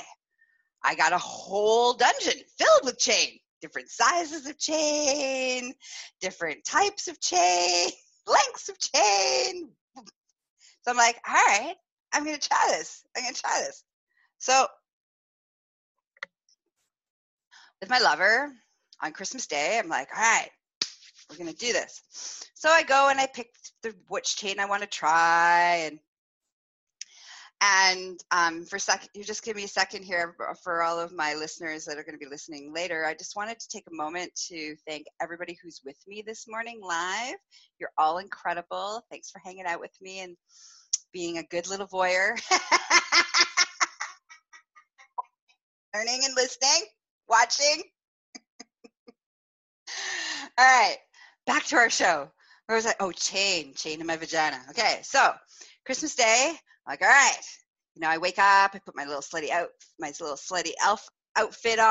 I 0.85 0.95
got 0.95 1.13
a 1.13 1.19
whole 1.19 1.95
dungeon 1.95 2.41
filled 2.57 2.85
with 2.85 3.01
chain, 3.01 3.41
different 3.61 3.89
sizes 3.91 4.47
of 4.47 4.57
chain, 4.61 5.75
different 6.21 6.65
types 6.65 7.09
of 7.09 7.21
chain, 7.21 7.91
lengths 8.29 8.69
of 8.69 8.79
chain. 8.79 9.71
So 9.97 10.93
I'm 10.93 10.97
like, 10.97 11.17
all 11.29 11.35
right, 11.35 11.75
I'm 12.13 12.25
going 12.25 12.39
to 12.39 12.49
try 12.49 12.69
this. 12.69 13.03
I'm 13.17 13.25
going 13.25 13.35
to 13.35 13.41
try 13.41 13.65
this. 13.67 13.83
So 14.39 14.67
with 17.87 18.03
my 18.03 18.05
lover 18.05 18.53
on 19.01 19.13
Christmas 19.13 19.47
Day. 19.47 19.79
I'm 19.79 19.89
like, 19.89 20.09
all 20.13 20.21
right, 20.21 20.51
we're 21.31 21.37
gonna 21.37 21.53
do 21.53 21.73
this. 21.73 22.03
So 22.55 22.69
I 22.69 22.83
go 22.83 23.09
and 23.11 23.21
I 23.21 23.29
pick 23.33 23.51
the 23.85 23.95
which 24.09 24.37
chain 24.37 24.59
I 24.59 24.67
want 24.67 24.83
to 24.83 24.89
try 24.89 25.87
and 25.87 26.01
and 27.61 28.19
um, 28.33 28.65
for 28.65 28.79
second, 28.79 29.11
you 29.15 29.23
just 29.23 29.45
give 29.45 29.57
me 29.57 29.65
a 29.65 29.69
second 29.69 30.03
here 30.03 30.35
for 30.63 30.83
all 30.83 30.99
of 30.99 31.13
my 31.13 31.35
listeners 31.35 31.85
that 31.85 31.97
are 31.97 32.03
going 32.03 32.19
to 32.19 32.23
be 32.23 32.29
listening 32.29 32.71
later. 32.75 33.07
I 33.07 33.15
just 33.15 33.35
wanted 33.35 33.59
to 33.61 33.69
take 33.69 33.85
a 33.89 33.95
moment 33.95 34.31
to 34.49 34.77
thank 34.87 35.07
everybody 35.23 35.57
who's 35.63 35.81
with 35.83 35.97
me 36.07 36.23
this 36.27 36.47
morning 36.47 36.83
live. 36.83 37.37
You're 37.79 37.93
all 37.97 38.19
incredible. 38.19 39.01
Thanks 39.11 39.31
for 39.31 39.41
hanging 39.43 39.65
out 39.65 39.81
with 39.81 39.97
me 40.03 40.21
and 40.21 40.37
being 41.15 41.39
a 41.39 41.45
good 41.45 41.67
little 41.67 41.87
voyeur. 41.87 42.39
Learning 45.95 46.21
and 46.25 46.35
listening 46.37 46.83
watching. 47.29 47.83
All 50.59 50.65
right, 50.65 50.97
back 51.47 51.65
to 51.67 51.77
our 51.77 51.91
show. 51.91 52.31
Where 52.67 52.77
was 52.77 52.87
I? 52.87 52.95
Oh, 52.99 53.13
chain, 53.13 53.75
chain 53.75 54.01
in 54.01 54.07
my 54.07 54.17
vagina. 54.17 54.61
Okay, 54.71 55.01
so 55.03 55.33
Christmas 55.85 56.15
Day, 56.15 56.55
like, 56.87 57.03
all 57.03 57.09
right. 57.09 57.41
You 57.95 58.01
know, 58.03 58.09
I 58.09 58.19
wake 58.19 58.39
up, 58.39 58.73
I 58.75 58.81
put 58.85 58.97
my 58.97 59.05
little 59.05 59.23
slutty 59.23 59.51
out, 59.51 59.69
my 59.99 60.13
little 60.21 60.37
slutty 60.37 60.73
elf 60.85 61.09
outfit 61.37 61.79
on. 61.79 61.87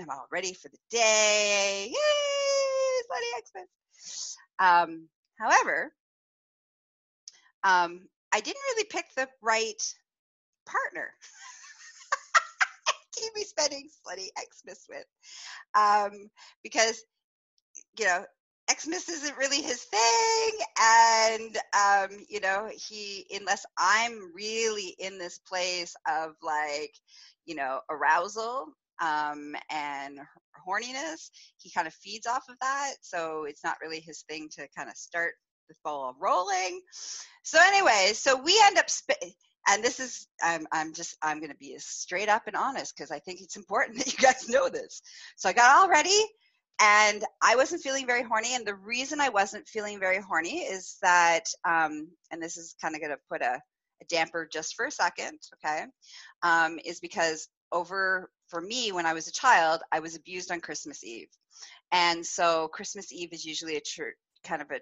I'm 0.00 0.10
all 0.10 0.26
ready 0.30 0.54
for 0.54 0.68
the 0.68 0.78
day. 0.90 1.88
Yay, 1.88 3.02
slutty 3.10 3.40
Xmas. 3.46 4.36
Um, 4.58 5.08
however, 5.38 5.92
um, 7.64 8.08
I 8.32 8.40
didn't 8.40 8.62
really 8.70 8.84
pick 8.84 9.06
the 9.16 9.28
right 9.42 9.82
partner. 10.66 11.12
Me 13.34 13.44
spending 13.44 13.88
slutty 13.88 14.28
Xmas 14.38 14.86
with. 14.88 15.06
Um, 15.74 16.30
because, 16.62 17.02
you 17.98 18.06
know, 18.06 18.24
Xmas 18.70 19.08
isn't 19.08 19.36
really 19.36 19.62
his 19.62 19.82
thing. 19.82 20.50
And, 20.80 21.56
um, 21.74 22.24
you 22.28 22.40
know, 22.40 22.68
he, 22.72 23.26
unless 23.38 23.66
I'm 23.78 24.32
really 24.34 24.96
in 24.98 25.18
this 25.18 25.38
place 25.38 25.94
of 26.08 26.32
like, 26.42 26.94
you 27.46 27.54
know, 27.54 27.80
arousal 27.90 28.66
um, 29.00 29.54
and 29.70 30.18
horniness. 30.66 31.30
He 31.58 31.70
kind 31.70 31.86
of 31.86 31.94
feeds 31.94 32.26
off 32.26 32.44
of 32.48 32.56
that, 32.60 32.94
so 33.00 33.44
it's 33.44 33.64
not 33.64 33.76
really 33.82 34.00
his 34.00 34.22
thing 34.22 34.48
to 34.56 34.66
kind 34.76 34.88
of 34.88 34.96
start 34.96 35.32
the 35.68 35.74
ball 35.84 36.14
rolling. 36.20 36.80
So 37.42 37.58
anyway, 37.60 38.12
so 38.14 38.40
we 38.40 38.60
end 38.64 38.78
up. 38.78 38.90
Sp- 38.90 39.20
and 39.68 39.82
this 39.82 40.00
is 40.00 40.26
I'm 40.42 40.66
I'm 40.72 40.92
just 40.92 41.16
I'm 41.22 41.38
going 41.38 41.50
to 41.50 41.56
be 41.56 41.76
straight 41.78 42.28
up 42.28 42.46
and 42.46 42.56
honest 42.56 42.94
because 42.96 43.10
I 43.10 43.18
think 43.18 43.40
it's 43.40 43.56
important 43.56 43.98
that 43.98 44.12
you 44.12 44.18
guys 44.18 44.48
know 44.48 44.68
this. 44.68 45.02
So 45.36 45.48
I 45.48 45.52
got 45.52 45.76
all 45.76 45.88
ready 45.88 46.24
and 46.80 47.24
I 47.42 47.56
wasn't 47.56 47.82
feeling 47.82 48.06
very 48.06 48.22
horny. 48.22 48.54
And 48.54 48.66
the 48.66 48.74
reason 48.74 49.20
I 49.20 49.28
wasn't 49.28 49.68
feeling 49.68 50.00
very 50.00 50.20
horny 50.20 50.58
is 50.58 50.96
that, 51.02 51.44
um, 51.64 52.08
and 52.30 52.42
this 52.42 52.56
is 52.56 52.74
kind 52.80 52.94
of 52.94 53.00
going 53.00 53.12
to 53.12 53.20
put 53.30 53.42
a, 53.42 53.60
a, 54.02 54.04
damper 54.08 54.48
just 54.50 54.74
for 54.74 54.86
a 54.86 54.90
second, 54.90 55.38
okay, 55.54 55.84
um, 56.42 56.78
is 56.84 57.00
because 57.00 57.48
over 57.72 58.30
for 58.48 58.60
me 58.60 58.92
when 58.92 59.06
I 59.06 59.12
was 59.12 59.28
a 59.28 59.32
child, 59.32 59.82
I 59.92 60.00
was 60.00 60.16
abused 60.16 60.50
on 60.50 60.60
Christmas 60.60 61.04
Eve, 61.04 61.28
and 61.92 62.26
so 62.26 62.68
Christmas 62.68 63.12
Eve 63.12 63.32
is 63.32 63.44
usually 63.44 63.76
a 63.76 63.80
tr- 63.80 64.18
kind 64.42 64.60
of 64.60 64.70
a 64.70 64.80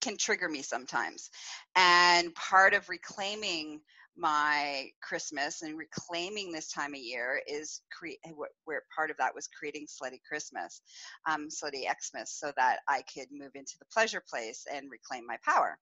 can 0.00 0.16
trigger 0.16 0.48
me 0.48 0.62
sometimes. 0.62 1.30
And 1.76 2.34
part 2.34 2.74
of 2.74 2.88
reclaiming 2.88 3.80
my 4.16 4.88
Christmas 5.02 5.62
and 5.62 5.76
reclaiming 5.76 6.52
this 6.52 6.70
time 6.70 6.94
of 6.94 7.00
year 7.00 7.40
is 7.48 7.80
create 7.90 8.18
where 8.64 8.82
part 8.94 9.10
of 9.10 9.16
that 9.16 9.34
was 9.34 9.48
creating 9.48 9.86
Slutty 9.86 10.20
Christmas, 10.28 10.82
um, 11.28 11.48
Slutty 11.48 11.82
Xmas, 11.82 12.32
so 12.38 12.52
that 12.56 12.78
I 12.88 13.02
could 13.12 13.26
move 13.32 13.52
into 13.54 13.74
the 13.78 13.86
pleasure 13.92 14.22
place 14.28 14.66
and 14.72 14.90
reclaim 14.90 15.26
my 15.26 15.36
power. 15.44 15.78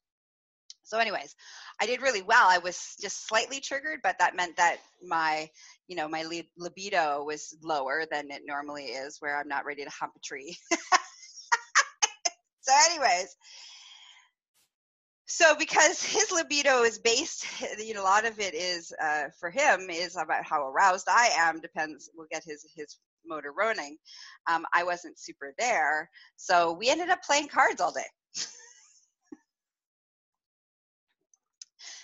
So, 0.85 0.99
anyways, 0.99 1.37
I 1.81 1.87
did 1.87 2.03
really 2.03 2.23
well. 2.23 2.49
I 2.49 2.59
was 2.59 2.97
just 3.01 3.29
slightly 3.29 3.61
triggered, 3.61 4.01
but 4.03 4.19
that 4.19 4.35
meant 4.35 4.57
that 4.57 4.79
my, 5.03 5.49
you 5.87 5.97
know, 5.97 6.09
my 6.09 6.25
libido 6.59 7.23
was 7.25 7.57
lower 7.63 8.05
than 8.11 8.31
it 8.31 8.43
normally 8.47 8.87
is, 8.87 9.19
where 9.21 9.39
I'm 9.39 9.49
not 9.49 9.65
ready 9.65 9.85
to 9.85 9.91
hump 9.91 10.13
a 10.17 10.21
tree. 10.21 10.57
so, 12.63 12.73
anyways, 12.91 13.37
so 15.33 15.55
because 15.59 16.03
his 16.17 16.31
libido 16.31 16.83
is 16.83 16.99
based 16.99 17.47
you 17.79 17.95
know 17.95 18.03
a 18.03 18.05
lot 18.05 18.27
of 18.27 18.39
it 18.39 18.55
is 18.55 18.93
uh, 19.03 19.25
for 19.41 19.51
him 19.51 19.89
is 19.91 20.17
about 20.17 20.45
how 20.45 20.69
aroused 20.69 21.07
i 21.09 21.31
am 21.37 21.61
depends 21.61 22.11
we'll 22.15 22.27
get 22.31 22.45
his 22.45 22.67
his 22.77 22.99
motor 23.25 23.53
running. 23.53 23.97
Um, 24.51 24.67
i 24.75 24.83
wasn't 24.85 25.19
super 25.19 25.55
there 25.59 26.11
so 26.37 26.73
we 26.73 26.91
ended 26.91 27.09
up 27.09 27.23
playing 27.23 27.49
cards 27.49 27.81
all 27.81 27.93
day. 27.93 28.01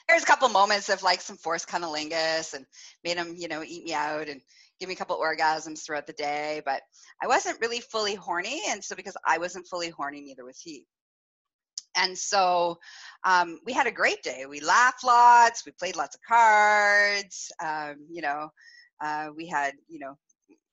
There's 0.08 0.23
a 0.23 0.26
couple 0.26 0.49
moments 0.49 0.88
of 0.88 1.02
like 1.02 1.20
some 1.20 1.37
forced 1.37 1.68
cunnilingus 1.68 2.54
and 2.54 2.64
made 3.04 3.16
him 3.16 3.35
you 3.37 3.49
know 3.49 3.62
eat 3.64 3.85
me 3.85 3.92
out 3.94 4.28
and 4.28 4.40
give 4.80 4.88
me 4.88 4.94
a 4.94 4.99
couple 4.99 5.18
orgasms 5.18 5.85
throughout 5.85 6.06
the 6.06 6.12
day 6.12 6.62
but 6.64 6.82
i 7.20 7.26
wasn't 7.26 7.61
really 7.61 7.80
fully 7.80 8.14
horny 8.14 8.62
and 8.68 8.82
so 8.82 8.94
because 8.94 9.16
i 9.26 9.38
wasn't 9.38 9.66
fully 9.66 9.90
horny 9.90 10.20
neither 10.20 10.44
was 10.44 10.61
he 10.61 10.87
and 11.99 12.17
so 12.17 12.78
um, 13.25 13.59
we 13.64 13.73
had 13.73 13.87
a 13.87 13.93
great 13.93 14.23
day. 14.23 14.47
We 14.49 14.61
laughed 14.61 15.05
lots. 15.05 15.67
We 15.67 15.73
played 15.73 15.97
lots 15.97 16.14
of 16.14 16.23
cards. 16.26 17.50
Um, 17.62 17.97
you 18.11 18.23
know, 18.23 18.49
uh, 19.00 19.28
we 19.37 19.47
had, 19.47 19.75
you 19.88 19.99
know, 19.99 20.17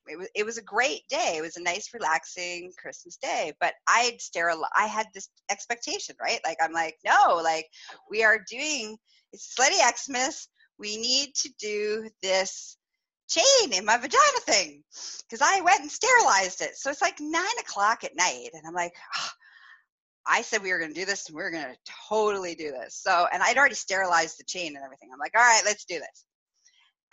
it 0.08 0.18
was, 0.18 0.28
it 0.36 0.46
was 0.46 0.58
a 0.58 0.64
great 0.64 1.02
day. 1.10 1.36
It 1.38 1.42
was 1.42 1.58
a 1.58 1.64
nice, 1.64 1.90
relaxing 1.94 2.72
Christmas 2.78 3.18
day. 3.18 3.54
But 3.60 3.74
I'd. 3.88 4.18
I 4.76 4.86
had 4.86 5.08
this 5.14 5.30
expectation, 5.50 6.16
right? 6.22 6.40
Like 6.46 6.58
I'm 6.62 6.74
like, 6.74 6.98
no, 7.04 7.38
like 7.44 7.68
we 8.10 8.24
are 8.24 8.40
doing 8.50 8.98
it's 9.34 9.54
Slutty 9.54 9.80
Xmas. 9.98 10.48
We 10.78 10.98
need 10.98 11.34
to 11.36 11.50
do 11.60 12.10
this 12.22 12.78
chain 13.28 13.74
in 13.74 13.86
my 13.86 13.98
vagina 13.98 14.40
thing 14.46 14.84
because 15.24 15.42
I 15.42 15.62
went 15.62 15.82
and 15.82 15.92
sterilized 15.92 16.62
it. 16.62 16.78
So 16.78 16.90
it's 16.90 17.02
like 17.02 17.20
nine 17.20 17.60
o'clock 17.60 18.04
at 18.04 18.16
night, 18.16 18.50
and 18.54 18.64
I'm 18.68 18.74
like, 18.74 18.94
oh, 19.18 19.30
I 20.28 20.42
said 20.42 20.64
we 20.64 20.72
were 20.72 20.80
going 20.80 20.94
to 20.94 21.00
do 21.00 21.06
this 21.06 21.28
and 21.28 21.36
we 21.36 21.44
are 21.44 21.52
going 21.52 21.66
to 21.66 21.78
totally 22.10 22.56
do 22.56 22.72
this. 22.72 22.96
So, 22.96 23.28
and 23.32 23.44
I'd 23.44 23.58
already 23.58 23.76
sterilized 23.76 24.40
the 24.40 24.44
chain 24.44 24.76
and 24.76 24.84
everything. 24.84 25.10
I'm 25.14 25.20
like, 25.20 25.34
all 25.36 25.42
right, 25.42 25.62
let's 25.66 25.86
do 25.86 26.00
this. 26.00 26.26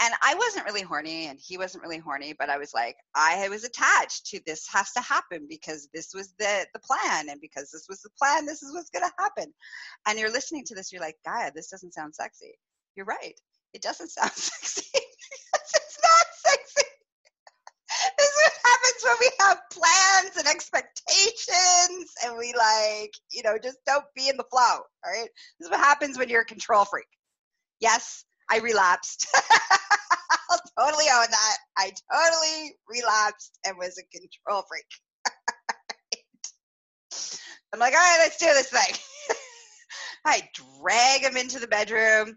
And 0.00 0.12
I 0.22 0.34
wasn't 0.34 0.64
really 0.64 0.82
horny 0.82 1.26
and 1.26 1.38
he 1.40 1.58
wasn't 1.58 1.84
really 1.84 1.98
horny, 1.98 2.34
but 2.36 2.48
I 2.48 2.58
was 2.58 2.72
like, 2.74 2.96
I 3.14 3.48
was 3.48 3.64
attached 3.64 4.26
to 4.26 4.40
this 4.46 4.66
has 4.72 4.90
to 4.92 5.00
happen 5.00 5.46
because 5.48 5.88
this 5.94 6.12
was 6.14 6.34
the, 6.38 6.66
the 6.74 6.80
plan. 6.80 7.28
And 7.28 7.40
because 7.40 7.70
this 7.70 7.86
was 7.88 8.00
the 8.00 8.10
plan, 8.18 8.46
this 8.46 8.62
is 8.62 8.74
what's 8.74 8.90
going 8.90 9.08
to 9.08 9.22
happen. 9.22 9.52
And 10.08 10.18
you're 10.18 10.32
listening 10.32 10.64
to 10.66 10.74
this, 10.74 10.90
you're 10.90 11.02
like, 11.02 11.16
Gaia, 11.24 11.52
this 11.54 11.68
doesn't 11.68 11.94
sound 11.94 12.14
sexy. 12.14 12.58
You're 12.96 13.06
right. 13.06 13.38
It 13.74 13.82
doesn't 13.82 14.08
sound 14.10 14.32
sexy. 14.32 14.88
it's 15.54 15.98
not 16.02 16.26
happens 19.02 19.04
when 19.04 19.16
we 19.20 19.30
have 19.40 19.58
plans 19.70 20.36
and 20.36 20.46
expectations 20.46 22.12
and 22.24 22.38
we 22.38 22.54
like, 22.56 23.12
you 23.30 23.42
know, 23.42 23.58
just 23.62 23.78
don't 23.86 24.04
be 24.14 24.28
in 24.28 24.36
the 24.36 24.44
flow. 24.50 24.60
All 24.60 24.84
right. 25.06 25.28
This 25.58 25.66
is 25.66 25.70
what 25.70 25.80
happens 25.80 26.18
when 26.18 26.28
you're 26.28 26.42
a 26.42 26.46
control 26.46 26.84
freak. 26.84 27.06
Yes, 27.80 28.24
I 28.50 28.58
relapsed. 28.58 29.26
I'll 30.50 30.60
totally 30.78 31.06
own 31.12 31.26
that. 31.30 31.56
I 31.78 31.92
totally 32.12 32.74
relapsed 32.88 33.58
and 33.66 33.78
was 33.78 33.98
a 33.98 34.02
control 34.18 34.62
freak. 34.68 34.84
I'm 37.72 37.80
like, 37.80 37.94
all 37.94 37.98
right, 37.98 38.18
let's 38.20 38.38
do 38.38 38.46
this 38.46 38.68
thing. 38.68 38.94
I 40.24 40.42
drag 40.80 41.22
him 41.22 41.36
into 41.36 41.58
the 41.58 41.66
bedroom 41.66 42.36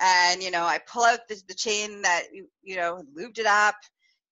and, 0.00 0.40
you 0.42 0.52
know, 0.52 0.62
I 0.62 0.78
pull 0.86 1.02
out 1.02 1.26
the, 1.28 1.42
the 1.48 1.54
chain 1.54 2.02
that, 2.02 2.26
you 2.62 2.76
know, 2.76 3.02
lubed 3.18 3.38
it 3.38 3.46
up 3.46 3.74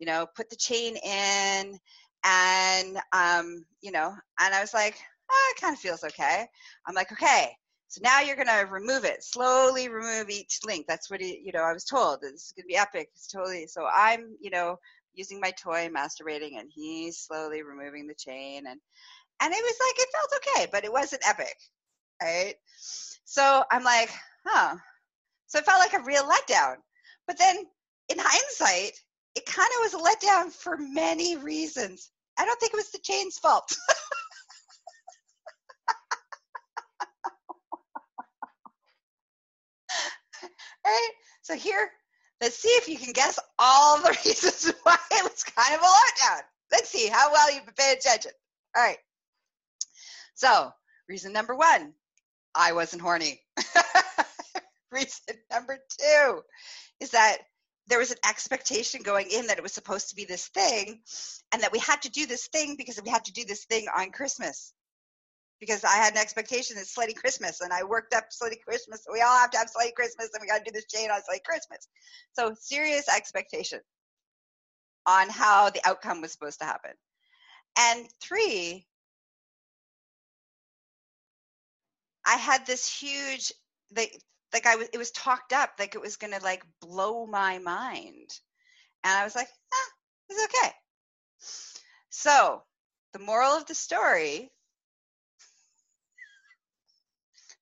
you 0.02 0.06
know, 0.06 0.26
put 0.34 0.50
the 0.50 0.56
chain 0.56 0.96
in, 0.96 1.78
and 2.24 2.98
um, 3.12 3.64
you 3.82 3.92
know, 3.92 4.12
and 4.40 4.52
I 4.52 4.60
was 4.60 4.74
like, 4.74 4.96
oh, 5.30 5.52
it 5.54 5.60
kind 5.60 5.74
of 5.74 5.78
feels 5.78 6.02
okay. 6.02 6.44
I'm 6.88 6.94
like, 6.96 7.12
okay, 7.12 7.52
so 7.86 8.00
now 8.02 8.20
you're 8.20 8.34
gonna 8.34 8.66
remove 8.68 9.04
it, 9.04 9.22
slowly 9.22 9.88
remove 9.88 10.28
each 10.28 10.58
link. 10.66 10.86
That's 10.88 11.08
what 11.08 11.20
he, 11.20 11.40
you 11.44 11.52
know, 11.52 11.62
I 11.62 11.72
was 11.72 11.84
told. 11.84 12.20
This 12.20 12.32
is 12.32 12.52
gonna 12.56 12.66
be 12.66 12.76
epic. 12.76 13.10
It's 13.14 13.28
totally. 13.28 13.68
So 13.68 13.86
I'm, 13.86 14.36
you 14.40 14.50
know, 14.50 14.76
using 15.14 15.38
my 15.38 15.52
toy, 15.52 15.88
masturbating, 15.88 16.58
and 16.58 16.68
he's 16.68 17.18
slowly 17.18 17.62
removing 17.62 18.08
the 18.08 18.14
chain, 18.16 18.64
and 18.66 18.80
and 19.40 19.54
it 19.54 19.62
was 19.62 19.76
like 19.86 19.98
it 19.98 20.08
felt 20.10 20.42
okay, 20.42 20.70
but 20.72 20.84
it 20.84 20.92
wasn't 20.92 21.28
epic, 21.28 21.54
right? 22.20 22.54
So 23.24 23.62
I'm 23.70 23.84
like, 23.84 24.10
huh. 24.44 24.74
So 25.46 25.60
it 25.60 25.64
felt 25.64 25.78
like 25.78 25.94
a 25.94 26.04
real 26.04 26.24
letdown. 26.24 26.74
But 27.28 27.38
then 27.38 27.58
in 28.08 28.16
hindsight, 28.18 28.94
it 29.34 29.46
kind 29.46 29.68
of 29.76 29.80
was 29.80 29.94
a 29.94 29.98
letdown 29.98 30.52
for 30.52 30.76
many 30.76 31.36
reasons. 31.36 32.10
I 32.38 32.44
don't 32.44 32.58
think 32.60 32.72
it 32.72 32.76
was 32.76 32.90
the 32.90 32.98
chain's 32.98 33.38
fault. 33.38 33.74
right? 40.84 41.10
So 41.42 41.54
here, 41.54 41.90
let's 42.40 42.56
see 42.56 42.68
if 42.68 42.88
you 42.88 42.96
can 42.96 43.12
guess 43.12 43.38
all 43.58 43.98
the 43.98 44.10
reasons 44.24 44.72
why 44.82 44.96
it 45.10 45.24
was 45.24 45.44
kind 45.44 45.74
of 45.74 45.80
a 45.80 45.84
letdown. 45.84 46.42
Let's 46.70 46.88
see 46.88 47.08
how 47.08 47.32
well 47.32 47.52
you've 47.52 47.64
paying 47.76 47.96
attention. 47.96 48.32
All 48.76 48.82
right. 48.82 48.98
So, 50.34 50.72
reason 51.08 51.32
number 51.32 51.54
one, 51.54 51.92
I 52.54 52.72
wasn't 52.72 53.02
horny. 53.02 53.40
reason 54.92 55.36
number 55.50 55.78
two 55.98 56.42
is 57.00 57.10
that 57.10 57.38
there 57.88 57.98
was 57.98 58.10
an 58.10 58.18
expectation 58.28 59.02
going 59.02 59.26
in 59.30 59.46
that 59.48 59.58
it 59.58 59.62
was 59.62 59.72
supposed 59.72 60.08
to 60.10 60.16
be 60.16 60.24
this 60.24 60.48
thing 60.48 61.00
and 61.52 61.62
that 61.62 61.72
we 61.72 61.78
had 61.78 62.00
to 62.02 62.10
do 62.10 62.26
this 62.26 62.46
thing 62.48 62.76
because 62.76 63.00
we 63.02 63.10
had 63.10 63.24
to 63.24 63.32
do 63.32 63.44
this 63.44 63.64
thing 63.64 63.86
on 63.96 64.10
Christmas. 64.10 64.72
Because 65.60 65.84
I 65.84 65.94
had 65.94 66.14
an 66.14 66.18
expectation 66.18 66.76
it's 66.78 66.94
Slutty 66.96 67.14
Christmas 67.14 67.60
and 67.60 67.72
I 67.72 67.84
worked 67.84 68.14
up 68.14 68.24
Slutty 68.30 68.60
Christmas. 68.66 69.04
We 69.12 69.20
all 69.20 69.38
have 69.38 69.50
to 69.50 69.58
have 69.58 69.68
Slutty 69.68 69.94
Christmas 69.94 70.30
and 70.32 70.40
we 70.40 70.48
got 70.48 70.64
to 70.64 70.64
do 70.64 70.72
this 70.72 70.86
chain 70.86 71.10
on 71.10 71.20
Slutty 71.20 71.42
Christmas. 71.44 71.86
So 72.32 72.54
serious 72.58 73.08
expectation 73.08 73.80
on 75.06 75.28
how 75.28 75.70
the 75.70 75.80
outcome 75.84 76.20
was 76.20 76.32
supposed 76.32 76.60
to 76.60 76.64
happen. 76.66 76.92
And 77.78 78.06
three, 78.20 78.86
I 82.26 82.36
had 82.36 82.66
this 82.66 82.88
huge, 82.88 83.52
the, 83.92 84.08
like 84.52 84.66
I 84.66 84.76
was, 84.76 84.88
it 84.92 84.98
was 84.98 85.10
talked 85.10 85.52
up 85.52 85.72
like 85.78 85.94
it 85.94 86.00
was 86.00 86.16
gonna 86.16 86.40
like 86.42 86.62
blow 86.80 87.26
my 87.26 87.58
mind, 87.58 88.30
and 89.04 89.12
I 89.18 89.24
was 89.24 89.34
like, 89.34 89.48
ah, 89.72 89.90
it's 90.30 90.44
okay. 90.44 90.72
So, 92.10 92.62
the 93.12 93.18
moral 93.18 93.52
of 93.52 93.66
the 93.66 93.74
story: 93.74 94.50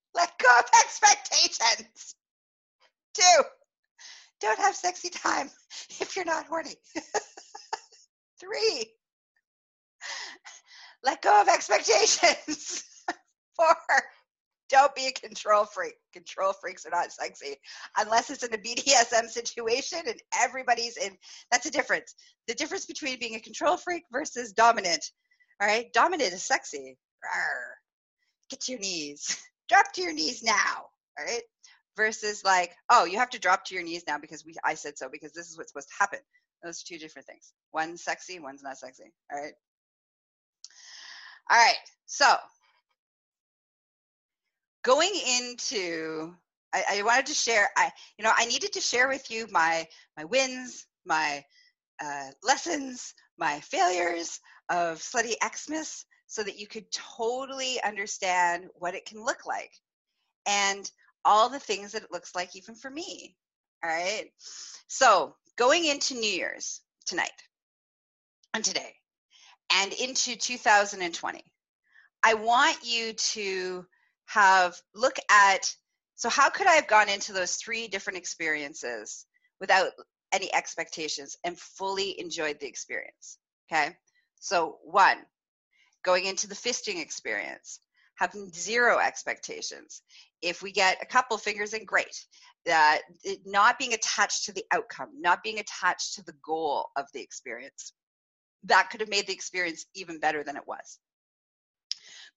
let 0.14 0.38
go 0.38 0.48
of 0.58 0.64
expectations. 0.80 2.14
Two, 3.14 3.44
don't 4.40 4.58
have 4.58 4.74
sexy 4.74 5.10
time 5.10 5.50
if 6.00 6.16
you're 6.16 6.24
not 6.24 6.46
horny. 6.46 6.76
Three, 8.40 8.92
let 11.04 11.22
go 11.22 11.40
of 11.42 11.48
expectations. 11.48 12.84
Four 13.56 13.76
don't 14.70 14.94
be 14.94 15.06
a 15.06 15.12
control 15.12 15.64
freak. 15.64 15.94
Control 16.12 16.52
freaks 16.52 16.86
are 16.86 16.90
not 16.90 17.12
sexy 17.12 17.56
unless 17.98 18.30
it's 18.30 18.44
in 18.44 18.54
a 18.54 18.58
BDSM 18.58 19.28
situation 19.28 20.00
and 20.06 20.20
everybody's 20.40 20.96
in. 20.96 21.16
That's 21.50 21.66
a 21.66 21.70
difference. 21.70 22.14
The 22.48 22.54
difference 22.54 22.86
between 22.86 23.18
being 23.18 23.34
a 23.34 23.40
control 23.40 23.76
freak 23.76 24.04
versus 24.12 24.52
dominant. 24.52 25.04
All 25.60 25.68
right, 25.68 25.92
dominant 25.92 26.32
is 26.32 26.44
sexy. 26.44 26.96
Rawr. 27.24 27.74
Get 28.48 28.60
to 28.62 28.72
your 28.72 28.80
knees. 28.80 29.42
Drop 29.68 29.92
to 29.92 30.02
your 30.02 30.12
knees 30.12 30.42
now. 30.42 30.86
All 31.18 31.24
right. 31.24 31.42
Versus 31.96 32.44
like, 32.44 32.72
oh, 32.88 33.04
you 33.04 33.18
have 33.18 33.30
to 33.30 33.38
drop 33.38 33.64
to 33.66 33.74
your 33.74 33.84
knees 33.84 34.04
now 34.06 34.18
because 34.18 34.44
we 34.44 34.54
I 34.64 34.74
said 34.74 34.96
so 34.96 35.08
because 35.10 35.32
this 35.32 35.50
is 35.50 35.58
what's 35.58 35.70
supposed 35.70 35.88
to 35.88 35.94
happen. 35.98 36.20
Those 36.62 36.80
are 36.80 36.86
two 36.86 36.98
different 36.98 37.26
things. 37.26 37.52
One's 37.72 38.02
sexy, 38.02 38.38
one's 38.38 38.62
not 38.62 38.78
sexy. 38.78 39.12
All 39.32 39.40
right. 39.40 39.52
All 41.50 41.58
right. 41.58 41.76
So 42.06 42.26
going 44.82 45.12
into 45.38 46.34
I, 46.72 46.84
I, 46.90 47.02
wanted 47.02 47.26
to 47.26 47.34
share 47.34 47.68
i 47.76 47.90
you 48.18 48.24
know 48.24 48.32
i 48.36 48.46
needed 48.46 48.72
to 48.74 48.80
share 48.80 49.08
with 49.08 49.30
you 49.30 49.46
my 49.50 49.86
my 50.16 50.24
wins 50.24 50.86
my 51.04 51.44
uh, 52.02 52.28
lessons 52.42 53.14
my 53.38 53.60
failures 53.60 54.40
of 54.70 54.98
slutty 54.98 55.34
xmas 55.42 56.04
so 56.26 56.42
that 56.42 56.58
you 56.58 56.66
could 56.66 56.90
totally 56.92 57.82
understand 57.82 58.66
what 58.74 58.94
it 58.94 59.04
can 59.04 59.22
look 59.24 59.46
like 59.46 59.72
and 60.46 60.90
all 61.24 61.48
the 61.50 61.58
things 61.58 61.92
that 61.92 62.02
it 62.02 62.12
looks 62.12 62.34
like 62.34 62.56
even 62.56 62.74
for 62.74 62.90
me 62.90 63.34
all 63.84 63.90
right 63.90 64.30
so 64.86 65.34
going 65.56 65.84
into 65.84 66.14
new 66.14 66.30
year's 66.30 66.80
tonight 67.04 67.28
and 68.54 68.64
today 68.64 68.94
and 69.72 69.92
into 69.94 70.36
2020 70.36 71.44
i 72.22 72.34
want 72.34 72.78
you 72.82 73.12
to 73.14 73.84
have 74.32 74.80
look 74.94 75.16
at 75.30 75.74
so 76.14 76.28
how 76.28 76.50
could 76.50 76.66
I 76.66 76.74
have 76.74 76.86
gone 76.86 77.08
into 77.08 77.32
those 77.32 77.56
three 77.56 77.88
different 77.88 78.18
experiences 78.18 79.24
without 79.58 79.92
any 80.32 80.54
expectations 80.54 81.36
and 81.44 81.58
fully 81.58 82.20
enjoyed 82.20 82.60
the 82.60 82.66
experience? 82.66 83.38
Okay. 83.72 83.96
So 84.38 84.78
one, 84.82 85.16
going 86.04 86.26
into 86.26 86.46
the 86.46 86.54
fisting 86.54 87.00
experience, 87.00 87.80
having 88.16 88.52
zero 88.52 88.98
expectations. 88.98 90.02
If 90.42 90.62
we 90.62 90.72
get 90.72 91.02
a 91.02 91.06
couple 91.06 91.38
fingers 91.38 91.72
in, 91.72 91.86
great. 91.86 92.22
Uh, 92.70 92.98
not 93.46 93.78
being 93.78 93.94
attached 93.94 94.44
to 94.44 94.52
the 94.52 94.64
outcome, 94.72 95.08
not 95.18 95.42
being 95.42 95.58
attached 95.58 96.16
to 96.16 96.24
the 96.24 96.34
goal 96.44 96.90
of 96.96 97.06
the 97.14 97.22
experience. 97.22 97.94
That 98.64 98.90
could 98.90 99.00
have 99.00 99.08
made 99.08 99.26
the 99.26 99.32
experience 99.32 99.86
even 99.94 100.20
better 100.20 100.44
than 100.44 100.56
it 100.56 100.66
was 100.66 100.98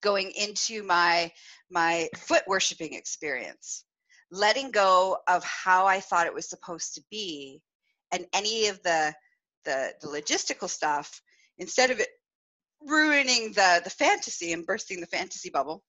going 0.03 0.31
into 0.31 0.83
my 0.83 1.31
my 1.71 2.07
foot 2.17 2.43
worshiping 2.47 2.93
experience. 2.93 3.85
Letting 4.31 4.71
go 4.71 5.17
of 5.27 5.43
how 5.43 5.85
i 5.85 5.99
thought 5.99 6.27
it 6.27 6.33
was 6.33 6.49
supposed 6.49 6.95
to 6.95 7.03
be 7.09 7.61
and 8.11 8.25
any 8.33 8.67
of 8.67 8.81
the 8.83 9.13
the, 9.65 9.93
the 10.01 10.07
logistical 10.07 10.69
stuff 10.69 11.21
instead 11.57 11.89
of 11.89 11.99
it 11.99 12.09
ruining 12.85 13.53
the 13.53 13.81
the 13.83 13.89
fantasy 13.89 14.53
and 14.53 14.65
bursting 14.65 14.99
the 14.99 15.07
fantasy 15.07 15.49
bubble 15.49 15.83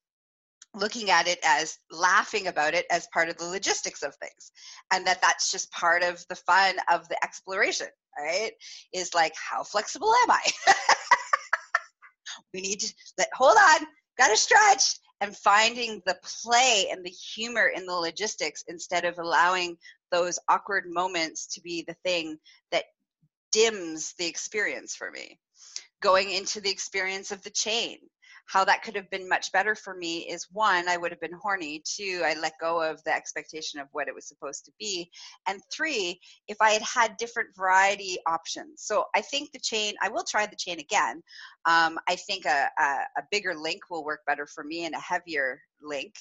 looking 0.76 1.10
at 1.10 1.28
it 1.28 1.38
as 1.44 1.78
laughing 1.90 2.48
about 2.48 2.74
it 2.74 2.84
as 2.90 3.06
part 3.12 3.28
of 3.28 3.36
the 3.36 3.44
logistics 3.44 4.02
of 4.02 4.12
things. 4.16 4.50
And 4.92 5.06
that 5.06 5.22
that's 5.22 5.52
just 5.52 5.70
part 5.70 6.02
of 6.02 6.24
the 6.28 6.34
fun 6.34 6.74
of 6.90 7.08
the 7.08 7.16
exploration 7.22 7.86
right? 8.18 8.52
Is 8.92 9.14
like 9.14 9.34
how 9.36 9.62
flexible 9.62 10.12
am 10.24 10.30
i? 10.30 10.40
We 12.52 12.60
need 12.60 12.80
to 12.80 12.94
let 13.18 13.28
hold 13.34 13.56
on 13.56 13.86
got 14.18 14.28
to 14.28 14.36
stretch 14.36 14.96
and 15.20 15.36
finding 15.36 16.02
the 16.06 16.18
play 16.42 16.88
and 16.90 17.04
the 17.04 17.10
humor 17.10 17.66
in 17.66 17.86
the 17.86 17.94
logistics 17.94 18.64
instead 18.68 19.04
of 19.04 19.18
allowing 19.18 19.76
those 20.10 20.38
awkward 20.48 20.84
moments 20.86 21.46
to 21.54 21.60
be 21.60 21.84
the 21.86 21.96
thing 22.04 22.38
that 22.70 22.84
dims 23.52 24.14
the 24.18 24.26
experience 24.26 24.94
for 24.94 25.10
me. 25.10 25.38
Going 26.02 26.30
into 26.30 26.60
the 26.60 26.70
experience 26.70 27.32
of 27.32 27.42
the 27.42 27.50
chain 27.50 27.98
how 28.46 28.64
that 28.64 28.82
could 28.82 28.94
have 28.96 29.10
been 29.10 29.28
much 29.28 29.50
better 29.52 29.74
for 29.74 29.94
me 29.94 30.28
is 30.28 30.46
one, 30.52 30.88
I 30.88 30.96
would 30.96 31.10
have 31.10 31.20
been 31.20 31.38
horny. 31.40 31.82
Two, 31.84 32.22
I 32.24 32.34
let 32.34 32.52
go 32.60 32.82
of 32.82 33.02
the 33.04 33.14
expectation 33.14 33.80
of 33.80 33.88
what 33.92 34.08
it 34.08 34.14
was 34.14 34.28
supposed 34.28 34.64
to 34.66 34.72
be. 34.78 35.10
And 35.46 35.60
three, 35.72 36.20
if 36.48 36.58
I 36.60 36.70
had 36.70 36.82
had 36.82 37.16
different 37.16 37.56
variety 37.56 38.18
options. 38.26 38.82
So 38.82 39.04
I 39.14 39.22
think 39.22 39.52
the 39.52 39.58
chain, 39.58 39.94
I 40.02 40.08
will 40.08 40.24
try 40.28 40.46
the 40.46 40.56
chain 40.56 40.78
again. 40.78 41.22
Um, 41.64 41.98
I 42.08 42.16
think 42.16 42.44
a, 42.44 42.68
a, 42.78 42.82
a, 43.18 43.22
bigger 43.30 43.54
link 43.54 43.80
will 43.90 44.04
work 44.04 44.20
better 44.26 44.46
for 44.46 44.62
me 44.62 44.84
and 44.84 44.94
a 44.94 45.00
heavier 45.00 45.60
link. 45.84 46.14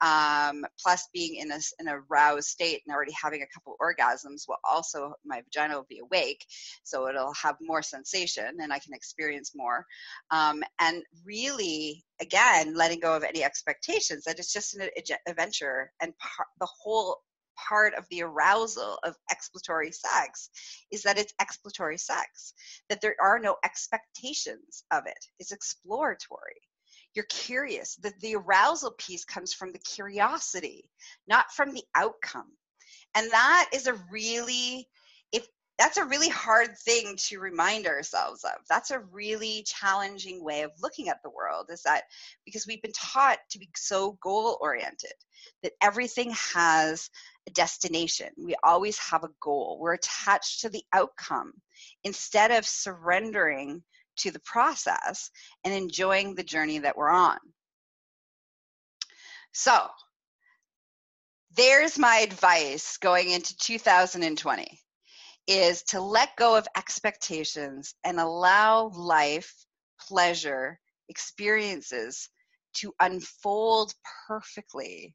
Um, 0.00 0.64
plus, 0.82 1.08
being 1.12 1.36
in 1.36 1.50
a, 1.50 1.58
in 1.80 1.88
a 1.88 2.00
roused 2.08 2.48
state 2.48 2.82
and 2.86 2.94
already 2.94 3.14
having 3.20 3.42
a 3.42 3.52
couple 3.54 3.76
orgasms 3.80 4.42
will 4.48 4.58
also, 4.68 5.14
my 5.24 5.42
vagina 5.42 5.74
will 5.74 5.86
be 5.88 6.00
awake. 6.00 6.44
So 6.84 7.08
it'll 7.08 7.34
have 7.34 7.56
more 7.60 7.82
sensation 7.82 8.58
and 8.60 8.72
I 8.72 8.78
can 8.78 8.94
experience 8.94 9.52
more. 9.54 9.84
Um, 10.30 10.62
and 10.80 11.02
really, 11.24 12.04
again, 12.20 12.74
letting 12.74 13.00
go 13.00 13.16
of 13.16 13.24
any 13.24 13.42
expectations 13.44 14.24
that 14.24 14.38
it's 14.38 14.52
just 14.52 14.76
an 14.76 14.88
adventure 15.26 15.92
and 16.00 16.12
par- 16.18 16.46
the 16.60 16.68
whole 16.82 17.18
part 17.56 17.94
of 17.94 18.04
the 18.10 18.22
arousal 18.22 18.98
of 19.02 19.14
exploratory 19.30 19.90
sex 19.90 20.50
is 20.90 21.02
that 21.02 21.18
it's 21.18 21.32
exploratory 21.40 21.98
sex, 21.98 22.52
that 22.88 23.00
there 23.00 23.16
are 23.20 23.38
no 23.38 23.56
expectations 23.64 24.84
of 24.92 25.04
it. 25.06 25.18
It's 25.38 25.52
exploratory. 25.52 26.60
You're 27.16 27.24
curious. 27.30 27.96
The, 27.96 28.12
the 28.20 28.36
arousal 28.36 28.92
piece 28.98 29.24
comes 29.24 29.54
from 29.54 29.72
the 29.72 29.78
curiosity, 29.78 30.90
not 31.26 31.50
from 31.50 31.72
the 31.72 31.82
outcome. 31.96 32.52
And 33.14 33.30
that 33.32 33.70
is 33.72 33.86
a 33.86 33.98
really, 34.12 34.86
if 35.32 35.48
that's 35.78 35.96
a 35.96 36.04
really 36.04 36.28
hard 36.28 36.76
thing 36.84 37.16
to 37.28 37.38
remind 37.38 37.86
ourselves 37.86 38.44
of. 38.44 38.60
That's 38.68 38.90
a 38.90 39.00
really 39.10 39.64
challenging 39.66 40.44
way 40.44 40.62
of 40.62 40.72
looking 40.82 41.08
at 41.08 41.22
the 41.24 41.30
world, 41.30 41.66
is 41.70 41.82
that 41.82 42.04
because 42.44 42.66
we've 42.66 42.82
been 42.82 42.92
taught 42.92 43.38
to 43.50 43.58
be 43.58 43.70
so 43.74 44.18
goal 44.22 44.58
oriented, 44.60 45.14
that 45.62 45.72
everything 45.82 46.34
has 46.54 47.08
a 47.48 47.50
destination. 47.52 48.28
We 48.36 48.56
always 48.62 48.98
have 48.98 49.24
a 49.24 49.30
goal. 49.40 49.78
We're 49.80 49.94
attached 49.94 50.60
to 50.60 50.68
the 50.68 50.84
outcome 50.92 51.54
instead 52.04 52.50
of 52.50 52.66
surrendering 52.66 53.82
to 54.18 54.30
the 54.30 54.40
process 54.40 55.30
and 55.64 55.72
enjoying 55.74 56.34
the 56.34 56.44
journey 56.44 56.78
that 56.80 56.96
we're 56.96 57.10
on. 57.10 57.38
So, 59.52 59.88
there's 61.56 61.98
my 61.98 62.16
advice 62.18 62.98
going 62.98 63.30
into 63.30 63.56
2020 63.56 64.80
is 65.46 65.82
to 65.84 66.00
let 66.00 66.36
go 66.36 66.56
of 66.56 66.68
expectations 66.76 67.94
and 68.04 68.20
allow 68.20 68.88
life, 68.94 69.54
pleasure, 70.00 70.78
experiences 71.08 72.28
to 72.74 72.92
unfold 73.00 73.94
perfectly 74.26 75.14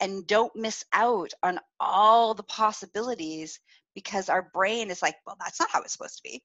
and 0.00 0.26
don't 0.26 0.54
miss 0.56 0.84
out 0.92 1.32
on 1.42 1.60
all 1.78 2.34
the 2.34 2.42
possibilities 2.42 3.60
because 3.94 4.28
our 4.28 4.50
brain 4.52 4.90
is 4.90 5.00
like, 5.00 5.16
well, 5.26 5.36
that's 5.38 5.60
not 5.60 5.70
how 5.70 5.80
it's 5.82 5.92
supposed 5.92 6.16
to 6.16 6.22
be. 6.24 6.42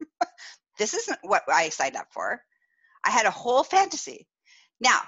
this 0.78 0.94
isn't 0.94 1.18
what 1.22 1.42
I 1.48 1.68
signed 1.68 1.96
up 1.96 2.08
for. 2.12 2.42
I 3.04 3.10
had 3.10 3.26
a 3.26 3.30
whole 3.30 3.64
fantasy. 3.64 4.26
Now, 4.80 5.00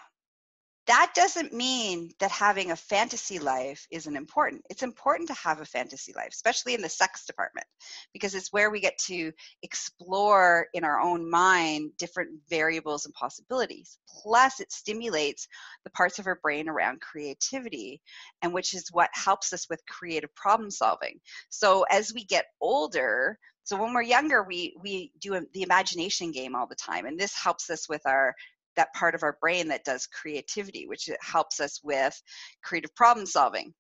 that 0.87 1.13
doesn't 1.15 1.55
mean 1.55 2.11
that 2.21 2.31
having 2.31 2.71
a 2.71 2.77
fantasy 2.77 3.39
life 3.39 3.87
isn't 3.91 4.17
important. 4.17 4.63
It's 4.69 4.83
important 4.83 5.29
to 5.29 5.35
have 5.35 5.61
a 5.61 5.65
fantasy 5.65 6.13
life, 6.15 6.29
especially 6.33 6.75
in 6.75 6.83
the 6.83 6.91
sex 6.91 7.25
department, 7.25 7.67
because 8.13 8.35
it's 8.35 8.53
where 8.53 8.71
we 8.71 8.81
get 8.81 8.99
to 9.07 9.33
explore 9.63 10.67
in 10.75 10.85
our 10.85 11.01
own 11.01 11.29
mind 11.31 11.93
different 11.97 12.39
variables 12.51 13.07
and 13.07 13.15
possibilities. 13.15 13.99
Plus, 14.23 14.61
it 14.61 14.73
stimulates 14.73 15.49
the 15.85 15.91
parts 15.91 16.19
of 16.19 16.27
our 16.27 16.39
brain 16.43 16.69
around 16.69 17.01
creativity, 17.01 18.03
and 18.43 18.53
which 18.53 18.75
is 18.75 18.89
what 18.93 19.11
helps 19.15 19.55
us 19.55 19.67
with 19.71 19.81
creative 19.89 20.35
problem 20.35 20.71
solving. 20.71 21.19
So, 21.49 21.87
as 21.91 22.13
we 22.13 22.25
get 22.25 22.45
older, 22.61 23.39
so 23.65 23.81
when 23.81 23.93
we're 23.93 24.03
younger 24.03 24.45
we 24.45 24.77
we 24.83 25.11
do 25.21 25.39
the 25.53 25.63
imagination 25.63 26.31
game 26.31 26.55
all 26.55 26.67
the 26.67 26.75
time 26.75 27.07
and 27.07 27.19
this 27.19 27.35
helps 27.35 27.69
us 27.71 27.89
with 27.89 28.03
our 28.07 28.35
that 28.77 28.93
part 28.95 29.15
of 29.15 29.23
our 29.23 29.37
brain 29.41 29.69
that 29.69 29.85
does 29.85 30.07
creativity, 30.07 30.87
which 30.87 31.09
helps 31.21 31.61
us 31.61 31.81
with 31.83 32.21
creative 32.63 32.95
problem 32.95 33.27
solving 33.27 33.73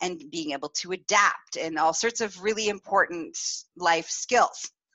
and 0.00 0.22
being 0.30 0.52
able 0.52 0.68
to 0.68 0.92
adapt 0.92 1.56
and 1.60 1.78
all 1.78 1.94
sorts 1.94 2.20
of 2.20 2.42
really 2.42 2.68
important 2.68 3.36
life 3.76 4.08
skills. 4.08 4.70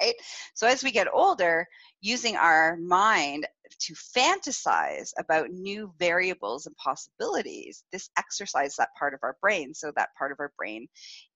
right? 0.00 0.14
So 0.54 0.66
as 0.66 0.84
we 0.84 0.92
get 0.92 1.08
older, 1.12 1.66
using 2.00 2.36
our 2.36 2.76
mind 2.76 3.46
to 3.80 3.94
fantasize 3.94 5.12
about 5.18 5.50
new 5.50 5.92
variables 5.98 6.66
and 6.66 6.76
possibilities, 6.76 7.84
this 7.92 8.10
exercises 8.18 8.76
that 8.76 8.94
part 8.98 9.14
of 9.14 9.20
our 9.22 9.36
brain 9.40 9.74
so 9.74 9.92
that 9.96 10.10
part 10.18 10.32
of 10.32 10.40
our 10.40 10.52
brain 10.58 10.86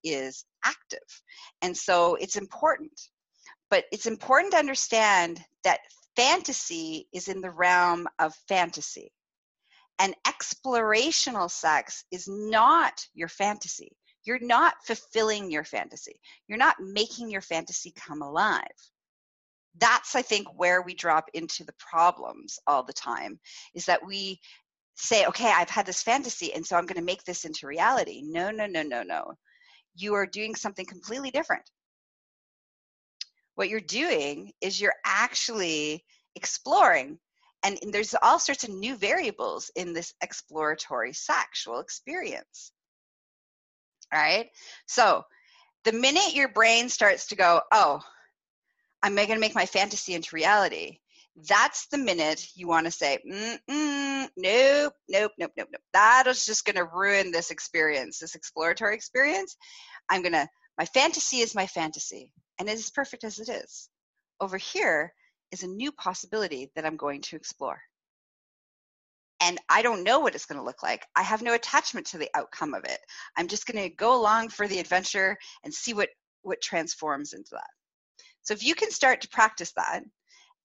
is 0.04 0.44
active. 0.64 0.98
And 1.62 1.76
so 1.76 2.16
it's 2.16 2.36
important. 2.36 2.92
But 3.70 3.84
it's 3.92 4.06
important 4.06 4.52
to 4.52 4.58
understand 4.58 5.40
that 5.64 5.80
fantasy 6.16 7.08
is 7.12 7.28
in 7.28 7.40
the 7.40 7.50
realm 7.50 8.06
of 8.18 8.34
fantasy 8.48 9.12
And 9.98 10.14
explorational 10.26 11.50
sex 11.50 12.04
is 12.12 12.28
not 12.28 13.04
your 13.14 13.28
fantasy. 13.28 13.96
You're 14.24 14.38
not 14.40 14.74
fulfilling 14.86 15.50
your 15.50 15.64
fantasy. 15.64 16.20
You're 16.48 16.58
not 16.58 16.76
making 16.80 17.30
your 17.30 17.40
fantasy 17.40 17.92
come 17.96 18.22
alive. 18.22 18.62
That's, 19.80 20.14
I 20.14 20.22
think, 20.22 20.48
where 20.58 20.82
we 20.82 20.94
drop 20.94 21.28
into 21.34 21.64
the 21.64 21.74
problems 21.78 22.58
all 22.66 22.82
the 22.82 22.92
time 22.92 23.38
is 23.74 23.86
that 23.86 24.04
we 24.04 24.40
say, 24.96 25.26
okay, 25.26 25.52
I've 25.54 25.70
had 25.70 25.86
this 25.86 26.02
fantasy, 26.02 26.52
and 26.52 26.66
so 26.66 26.76
I'm 26.76 26.86
going 26.86 26.98
to 26.98 27.04
make 27.04 27.24
this 27.24 27.44
into 27.44 27.66
reality. 27.66 28.22
No, 28.24 28.50
no, 28.50 28.66
no, 28.66 28.82
no, 28.82 29.02
no. 29.02 29.34
You 29.94 30.14
are 30.14 30.26
doing 30.26 30.54
something 30.54 30.86
completely 30.86 31.30
different. 31.30 31.62
What 33.54 33.68
you're 33.68 33.80
doing 33.80 34.52
is 34.60 34.80
you're 34.80 34.94
actually 35.04 36.04
exploring 36.34 37.18
and 37.64 37.78
there's 37.92 38.14
all 38.22 38.38
sorts 38.38 38.64
of 38.64 38.70
new 38.70 38.96
variables 38.96 39.70
in 39.76 39.92
this 39.92 40.14
exploratory 40.22 41.12
sexual 41.12 41.80
experience 41.80 42.72
right 44.12 44.48
so 44.86 45.22
the 45.84 45.92
minute 45.92 46.34
your 46.34 46.48
brain 46.48 46.88
starts 46.88 47.26
to 47.26 47.36
go 47.36 47.60
oh 47.72 48.00
i'm 49.02 49.14
going 49.14 49.28
to 49.28 49.38
make 49.38 49.54
my 49.54 49.66
fantasy 49.66 50.14
into 50.14 50.34
reality 50.34 50.98
that's 51.48 51.86
the 51.88 51.98
minute 51.98 52.46
you 52.54 52.66
want 52.66 52.84
to 52.84 52.90
say 52.90 53.18
nope 53.26 54.32
nope 54.36 54.92
nope 55.08 55.32
nope 55.38 55.52
nope 55.56 55.68
that 55.92 56.24
is 56.26 56.44
just 56.44 56.64
going 56.64 56.76
to 56.76 56.88
ruin 56.92 57.30
this 57.30 57.50
experience 57.50 58.18
this 58.18 58.34
exploratory 58.34 58.94
experience 58.94 59.56
i'm 60.08 60.22
going 60.22 60.32
to 60.32 60.48
my 60.78 60.84
fantasy 60.84 61.38
is 61.38 61.54
my 61.54 61.66
fantasy 61.66 62.32
and 62.58 62.68
it 62.68 62.72
is 62.72 62.90
perfect 62.90 63.24
as 63.24 63.38
it 63.38 63.48
is 63.48 63.88
over 64.40 64.56
here 64.56 65.12
is 65.50 65.62
a 65.62 65.68
new 65.68 65.92
possibility 65.92 66.70
that 66.74 66.84
I'm 66.84 66.96
going 66.96 67.22
to 67.22 67.36
explore. 67.36 67.80
And 69.40 69.58
I 69.68 69.82
don't 69.82 70.02
know 70.02 70.18
what 70.18 70.34
it's 70.34 70.46
going 70.46 70.58
to 70.58 70.64
look 70.64 70.82
like. 70.82 71.06
I 71.14 71.22
have 71.22 71.42
no 71.42 71.54
attachment 71.54 72.06
to 72.08 72.18
the 72.18 72.30
outcome 72.34 72.74
of 72.74 72.84
it. 72.84 72.98
I'm 73.36 73.46
just 73.46 73.66
going 73.66 73.82
to 73.82 73.94
go 73.94 74.20
along 74.20 74.48
for 74.48 74.66
the 74.66 74.80
adventure 74.80 75.36
and 75.64 75.72
see 75.72 75.94
what, 75.94 76.08
what 76.42 76.60
transforms 76.60 77.32
into 77.32 77.50
that. 77.52 77.70
So 78.48 78.54
if 78.54 78.64
you 78.64 78.74
can 78.74 78.90
start 78.90 79.20
to 79.20 79.28
practice 79.28 79.74
that 79.76 80.02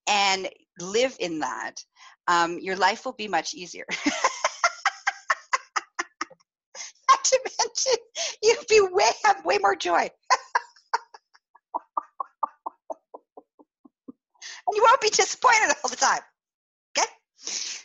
and 0.08 0.48
live 0.80 1.18
in 1.20 1.40
that, 1.40 1.84
um, 2.30 2.58
your 2.60 2.78
life 2.78 3.04
will 3.04 3.12
be 3.12 3.28
much 3.28 3.54
easier. 3.54 3.84
Not 7.10 7.24
to 7.26 7.40
mention, 7.44 7.94
you'll 8.42 8.64
be 8.70 8.80
way 8.90 9.12
have 9.26 9.44
way 9.44 9.58
more 9.58 9.76
joy. 9.76 10.00
and 10.00 10.10
you 14.72 14.82
won't 14.82 15.02
be 15.02 15.10
disappointed 15.10 15.76
all 15.84 15.90
the 15.90 15.98
time. 15.98 16.22
Okay? 16.98 17.10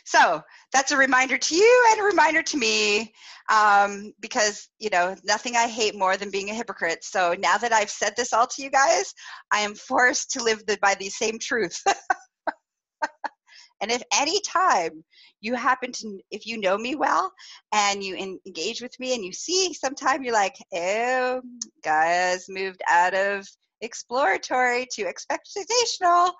So 0.05 0.41
that's 0.71 0.93
a 0.93 0.97
reminder 0.97 1.37
to 1.37 1.55
you 1.55 1.87
and 1.91 1.99
a 1.99 2.03
reminder 2.05 2.41
to 2.41 2.57
me 2.57 3.13
um, 3.49 4.13
because, 4.19 4.69
you 4.79 4.89
know, 4.91 5.15
nothing 5.23 5.55
I 5.55 5.67
hate 5.67 5.97
more 5.97 6.17
than 6.17 6.29
being 6.29 6.49
a 6.49 6.53
hypocrite. 6.53 7.03
So 7.03 7.35
now 7.39 7.57
that 7.57 7.73
I've 7.73 7.89
said 7.89 8.13
this 8.15 8.31
all 8.31 8.47
to 8.47 8.61
you 8.61 8.69
Gaia's, 8.69 9.13
I 9.51 9.59
am 9.59 9.75
forced 9.75 10.31
to 10.31 10.43
live 10.43 10.65
the, 10.65 10.77
by 10.81 10.95
the 10.95 11.09
same 11.09 11.39
truth. 11.39 11.81
and 13.81 13.91
if 13.91 14.03
any 14.13 14.39
time 14.41 15.03
you 15.41 15.55
happen 15.55 15.91
to, 15.93 16.19
if 16.29 16.45
you 16.45 16.59
know 16.59 16.77
me 16.77 16.95
well 16.95 17.31
and 17.73 18.03
you 18.03 18.15
in, 18.15 18.39
engage 18.45 18.81
with 18.81 18.97
me 18.99 19.15
and 19.15 19.25
you 19.25 19.33
see 19.33 19.73
sometime 19.73 20.23
you're 20.23 20.33
like, 20.33 20.55
oh, 20.75 21.41
guys 21.83 22.45
moved 22.49 22.81
out 22.87 23.15
of 23.15 23.47
exploratory 23.81 24.85
to 24.91 25.05
expectational, 25.05 26.31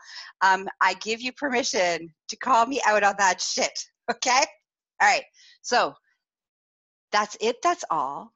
um, 0.41 0.67
I 0.81 0.93
give 1.01 1.21
you 1.21 1.31
permission 1.31 2.13
to 2.27 2.35
call 2.35 2.67
me 2.67 2.81
out 2.85 3.03
on 3.03 3.15
that 3.17 3.41
shit. 3.41 3.71
Okay? 4.11 4.43
All 4.99 5.07
right. 5.07 5.21
So 5.61 5.93
that's 7.11 7.37
it. 7.39 7.61
That's 7.61 7.83
all. 7.89 8.33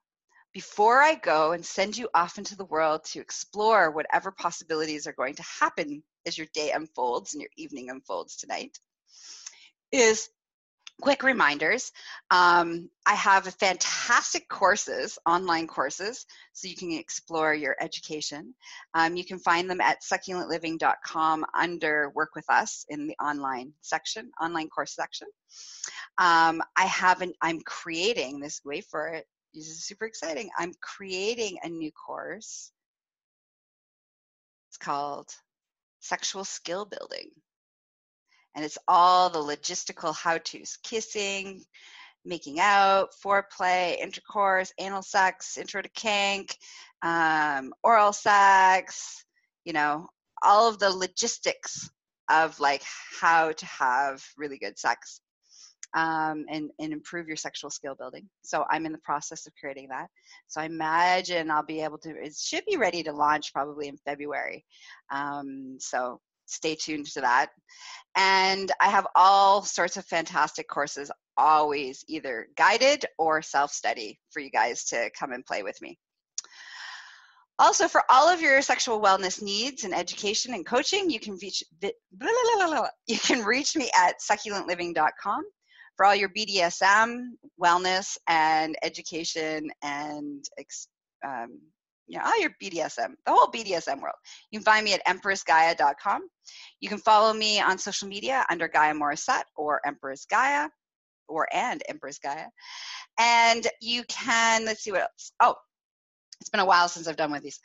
Before 0.53 1.01
I 1.01 1.15
go 1.15 1.51
and 1.51 1.65
send 1.65 1.97
you 1.97 2.09
off 2.13 2.38
into 2.38 2.55
the 2.55 2.65
world 2.65 3.05
to 3.05 3.19
explore 3.19 3.89
whatever 3.89 4.31
possibilities 4.31 5.07
are 5.07 5.13
going 5.13 5.36
to 5.36 5.43
happen 5.59 6.03
as 6.27 6.38
your 6.38 6.47
day 6.53 6.71
unfolds 6.71 7.33
and 7.33 7.41
your 7.41 7.49
evening 7.57 7.89
unfolds 7.89 8.36
tonight, 8.38 8.77
is 9.91 10.29
quick 11.01 11.23
reminders. 11.23 11.91
Um, 12.32 12.89
i 13.06 13.13
have 13.15 13.45
fantastic 13.56 14.47
courses 14.47 15.19
online 15.25 15.67
courses 15.67 16.25
so 16.53 16.67
you 16.67 16.75
can 16.75 16.91
explore 16.91 17.53
your 17.53 17.75
education. 17.82 18.53
Um, 18.93 19.15
you 19.15 19.25
can 19.25 19.39
find 19.39 19.69
them 19.69 19.82
at 19.82 20.01
succulentliving.com 20.01 21.45
under 21.58 22.12
work 22.15 22.32
with 22.36 22.49
us 22.49 22.86
in 22.89 23.08
the 23.08 23.15
online 23.21 23.73
section 23.82 24.32
online 24.41 24.69
course 24.69 24.95
section. 24.95 25.27
Um, 26.17 26.62
i 26.75 26.86
have 26.86 27.21
an 27.21 27.34
i'm 27.41 27.60
creating 27.62 28.39
this 28.39 28.62
wait 28.63 28.86
for 28.86 29.08
it 29.08 29.25
this 29.53 29.67
is 29.67 29.84
super 29.84 30.06
exciting. 30.06 30.49
I'm 30.58 30.73
creating 30.82 31.60
a 31.62 31.69
new 31.69 31.91
course. 31.91 32.71
It's 34.69 34.77
called 34.77 35.29
sexual 35.99 36.43
skill 36.43 36.86
building 36.86 37.29
and 38.56 38.63
it's 38.63 38.78
all 38.88 39.30
the 39.30 39.39
logistical 39.39 40.16
how 40.16 40.38
to's 40.38 40.78
kissing, 40.84 41.63
making 42.26 42.60
out, 42.60 43.10
foreplay, 43.24 43.98
intercourse, 44.00 44.72
anal 44.80 45.02
sex, 45.02 45.58
intro 45.58 45.82
to 45.82 45.89
kink, 45.89 46.58
um, 47.02 47.74
oral 47.84 48.13
sex, 48.13 49.26
you 49.66 49.74
know, 49.74 50.08
all 50.42 50.70
of 50.70 50.80
the 50.80 50.89
logistics 50.89 51.89
of 52.30 52.60
like 52.60 52.84
how 53.20 53.52
to 53.52 53.66
have 53.66 54.24
really 54.38 54.58
good 54.58 54.78
sex 54.78 55.22
um, 55.96 56.46
and, 56.50 56.72
and 56.80 56.92
improve 56.92 57.28
your 57.28 57.38
sexual 57.38 57.70
skill 57.70 57.96
building. 57.96 58.28
So 58.42 58.66
I'm 58.70 58.86
in 58.86 58.92
the 58.92 58.98
process 59.00 59.46
of 59.46 59.54
creating 59.60 59.89
that. 59.89 60.08
So 60.48 60.62
I 60.62 60.66
imagine 60.66 61.52
I'll 61.52 61.66
be 61.66 61.82
able 61.82 61.98
to, 62.00 62.10
it 62.10 62.36
should 62.36 62.66
be 62.66 62.78
ready 62.78 63.04
to 63.04 63.12
launch 63.12 63.54
probably 63.54 63.88
in 63.88 63.98
February. 63.98 64.66
Um, 65.12 65.78
so 65.80 66.20
stay 66.45 66.75
tuned 66.75 67.08
to 67.08 67.21
that. 67.21 67.49
And 68.15 68.71
I 68.79 68.89
have 68.89 69.08
all 69.15 69.63
sorts 69.63 69.97
of 69.97 70.06
fantastic 70.06 70.67
courses, 70.67 71.12
always 71.36 72.03
either 72.08 72.47
guided 72.56 73.06
or 73.17 73.41
self 73.41 73.71
study 73.71 74.19
for 74.32 74.39
you 74.39 74.51
guys 74.51 74.86
to 74.86 75.10
come 75.17 75.32
and 75.32 75.45
play 75.45 75.63
with 75.63 75.82
me. 75.82 75.97
Also, 77.60 77.88
for 77.88 78.03
all 78.10 78.27
of 78.27 78.41
your 78.41 78.62
sexual 78.62 79.01
wellness 79.01 79.41
needs 79.41 79.84
and 79.84 79.93
education 79.93 80.53
and 80.53 80.65
coaching, 80.65 81.10
you 81.10 81.19
can 81.19 81.38
reach 81.41 81.63
you 81.82 83.19
can 83.19 83.43
reach 83.43 83.75
me 83.75 83.89
at 83.97 84.15
succulentliving.com 84.19 85.43
for 85.95 86.06
all 86.06 86.15
your 86.15 86.29
BDSM, 86.29 87.25
wellness, 87.62 88.17
and 88.27 88.75
education 88.82 89.69
and 89.84 90.43
um, 91.25 91.60
you 92.08 92.18
know, 92.18 92.26
all 92.26 92.39
your 92.39 92.52
BDSM, 92.62 93.13
the 93.26 93.32
whole 93.32 93.48
BDSM 93.48 94.02
world. 94.02 94.16
You 94.52 94.60
can 94.60 94.66
find 94.66 94.86
me 94.86 94.94
at 94.94 95.06
empressgaia.com. 95.06 96.22
You 96.80 96.89
can 96.89 96.98
follow 96.98 97.34
me 97.34 97.62
on 97.62 97.78
social 97.78 98.08
media 98.08 98.46
under 98.50 98.68
Gaia 98.68 98.94
Morissette 98.94 99.44
or 99.56 99.80
Empress 99.86 100.26
Gaia 100.26 100.70
or 101.28 101.48
and 101.54 101.82
Empress 101.88 102.20
Gaia. 102.20 102.48
And 103.20 103.66
you 103.82 104.04
can, 104.10 104.66
let's 104.66 104.84
see 104.84 104.92
what 104.92 105.02
else. 105.02 105.32
Oh, 105.39 105.56
it's 106.42 106.50
been 106.50 106.60
a 106.60 106.66
while 106.66 106.89
since 106.89 107.08
I've 107.08 107.16
done 107.16 107.32
with 107.32 107.44
these. 107.44 107.60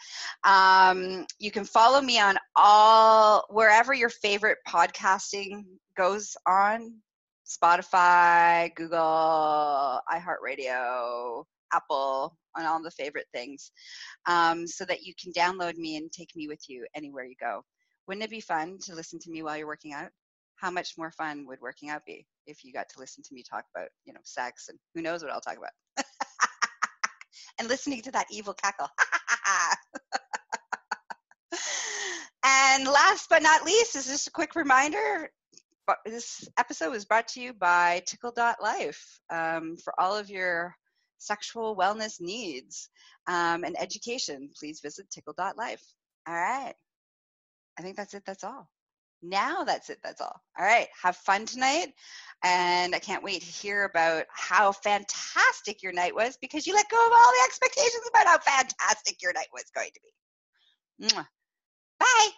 Um, 0.45 1.27
you 1.41 1.51
can 1.51 1.65
follow 1.65 2.01
me 2.01 2.21
on 2.21 2.39
all, 2.55 3.45
wherever 3.51 3.93
your 3.93 4.09
favorite 4.09 4.59
podcasting 4.69 5.65
goes 5.97 6.37
on 6.47 6.93
Spotify, 7.49 8.75
Google, 8.75 10.01
iHeartRadio, 10.13 11.45
Apple, 11.73 12.37
on 12.57 12.67
all 12.67 12.83
the 12.83 12.91
favorite 12.91 13.27
things 13.33 13.73
um, 14.27 14.67
so 14.67 14.85
that 14.85 15.03
you 15.03 15.15
can 15.21 15.33
download 15.33 15.77
me 15.77 15.97
and 15.97 16.13
take 16.13 16.35
me 16.37 16.47
with 16.49 16.61
you 16.69 16.87
anywhere 16.95 17.25
you 17.25 17.37
go. 17.41 17.63
Wouldn't 18.07 18.25
it 18.25 18.31
be 18.31 18.41
fun 18.41 18.79
to 18.83 18.95
listen 18.95 19.19
to 19.21 19.31
me 19.31 19.43
while 19.43 19.57
you're 19.57 19.67
working 19.67 19.93
out? 19.93 20.11
How 20.57 20.71
much 20.71 20.95
more 20.99 21.13
fun 21.13 21.47
would 21.47 21.61
working 21.61 21.89
out 21.89 22.05
be 22.07 22.27
if 22.47 22.65
you 22.65 22.73
got 22.73 22.89
to 22.91 22.99
listen 22.99 23.23
to 23.23 23.35
me 23.35 23.43
talk 23.43 23.65
about, 23.75 23.89
you 24.05 24.13
know, 24.13 24.21
sex 24.25 24.69
and 24.69 24.79
who 24.95 25.03
knows 25.03 25.23
what 25.23 25.33
I'll 25.33 25.41
talk 25.41 25.57
about? 25.57 25.71
and 27.59 27.69
listening 27.69 28.03
to 28.03 28.11
that 28.13 28.27
evil 28.31 28.55
cackle. 28.55 28.89
and 32.45 32.87
last 32.87 33.29
but 33.31 33.43
not 33.43 33.65
least 33.65 33.97
is 33.97 34.07
just 34.07 34.29
a 34.29 34.33
quick 34.33 34.55
reminder 34.57 35.31
this 36.05 36.49
episode 36.59 36.91
was 36.91 37.05
brought 37.05 37.29
to 37.29 37.41
you 37.41 37.53
by 37.53 38.03
tickle.life 38.07 39.21
um, 39.31 39.77
for 39.77 39.99
all 40.01 40.17
of 40.17 40.31
your 40.31 40.75
sexual 41.19 41.77
wellness 41.77 42.21
needs 42.21 42.89
um, 43.27 43.65
and 43.65 43.77
education, 43.81 44.51
please 44.59 44.81
visit 44.81 45.11
tickle.life. 45.11 45.83
All 46.27 46.35
right. 46.35 46.75
I 47.79 47.83
think 47.83 47.97
that's 47.97 48.15
it. 48.15 48.23
That's 48.27 48.45
all. 48.45 48.69
Now 49.21 49.65
that's 49.65 49.91
it. 49.91 49.99
That's 50.03 50.21
all. 50.21 50.41
All 50.59 50.65
right. 50.65 50.89
Have 51.03 51.17
fun 51.17 51.45
tonight. 51.45 51.93
And 52.45 52.95
I 52.95 52.99
can't 52.99 53.25
wait 53.25 53.43
to 53.43 53.47
hear 53.47 53.85
about 53.85 54.25
how 54.31 54.73
fantastic 54.73 55.83
your 55.83 55.93
night 55.93 56.15
was 56.15 56.39
because 56.41 56.67
you 56.67 56.75
let 56.75 56.89
go 56.89 57.05
of 57.05 57.13
all 57.13 57.33
the 57.33 57.45
expectations 57.45 58.09
about 58.09 58.27
how 58.27 58.39
fantastic 58.39 59.21
your 59.21 59.33
night 59.33 59.49
was 59.53 59.65
going 59.75 59.91
to 59.93 60.01
be. 60.03 61.09
Mwah. 61.09 61.27
Bye. 61.99 62.29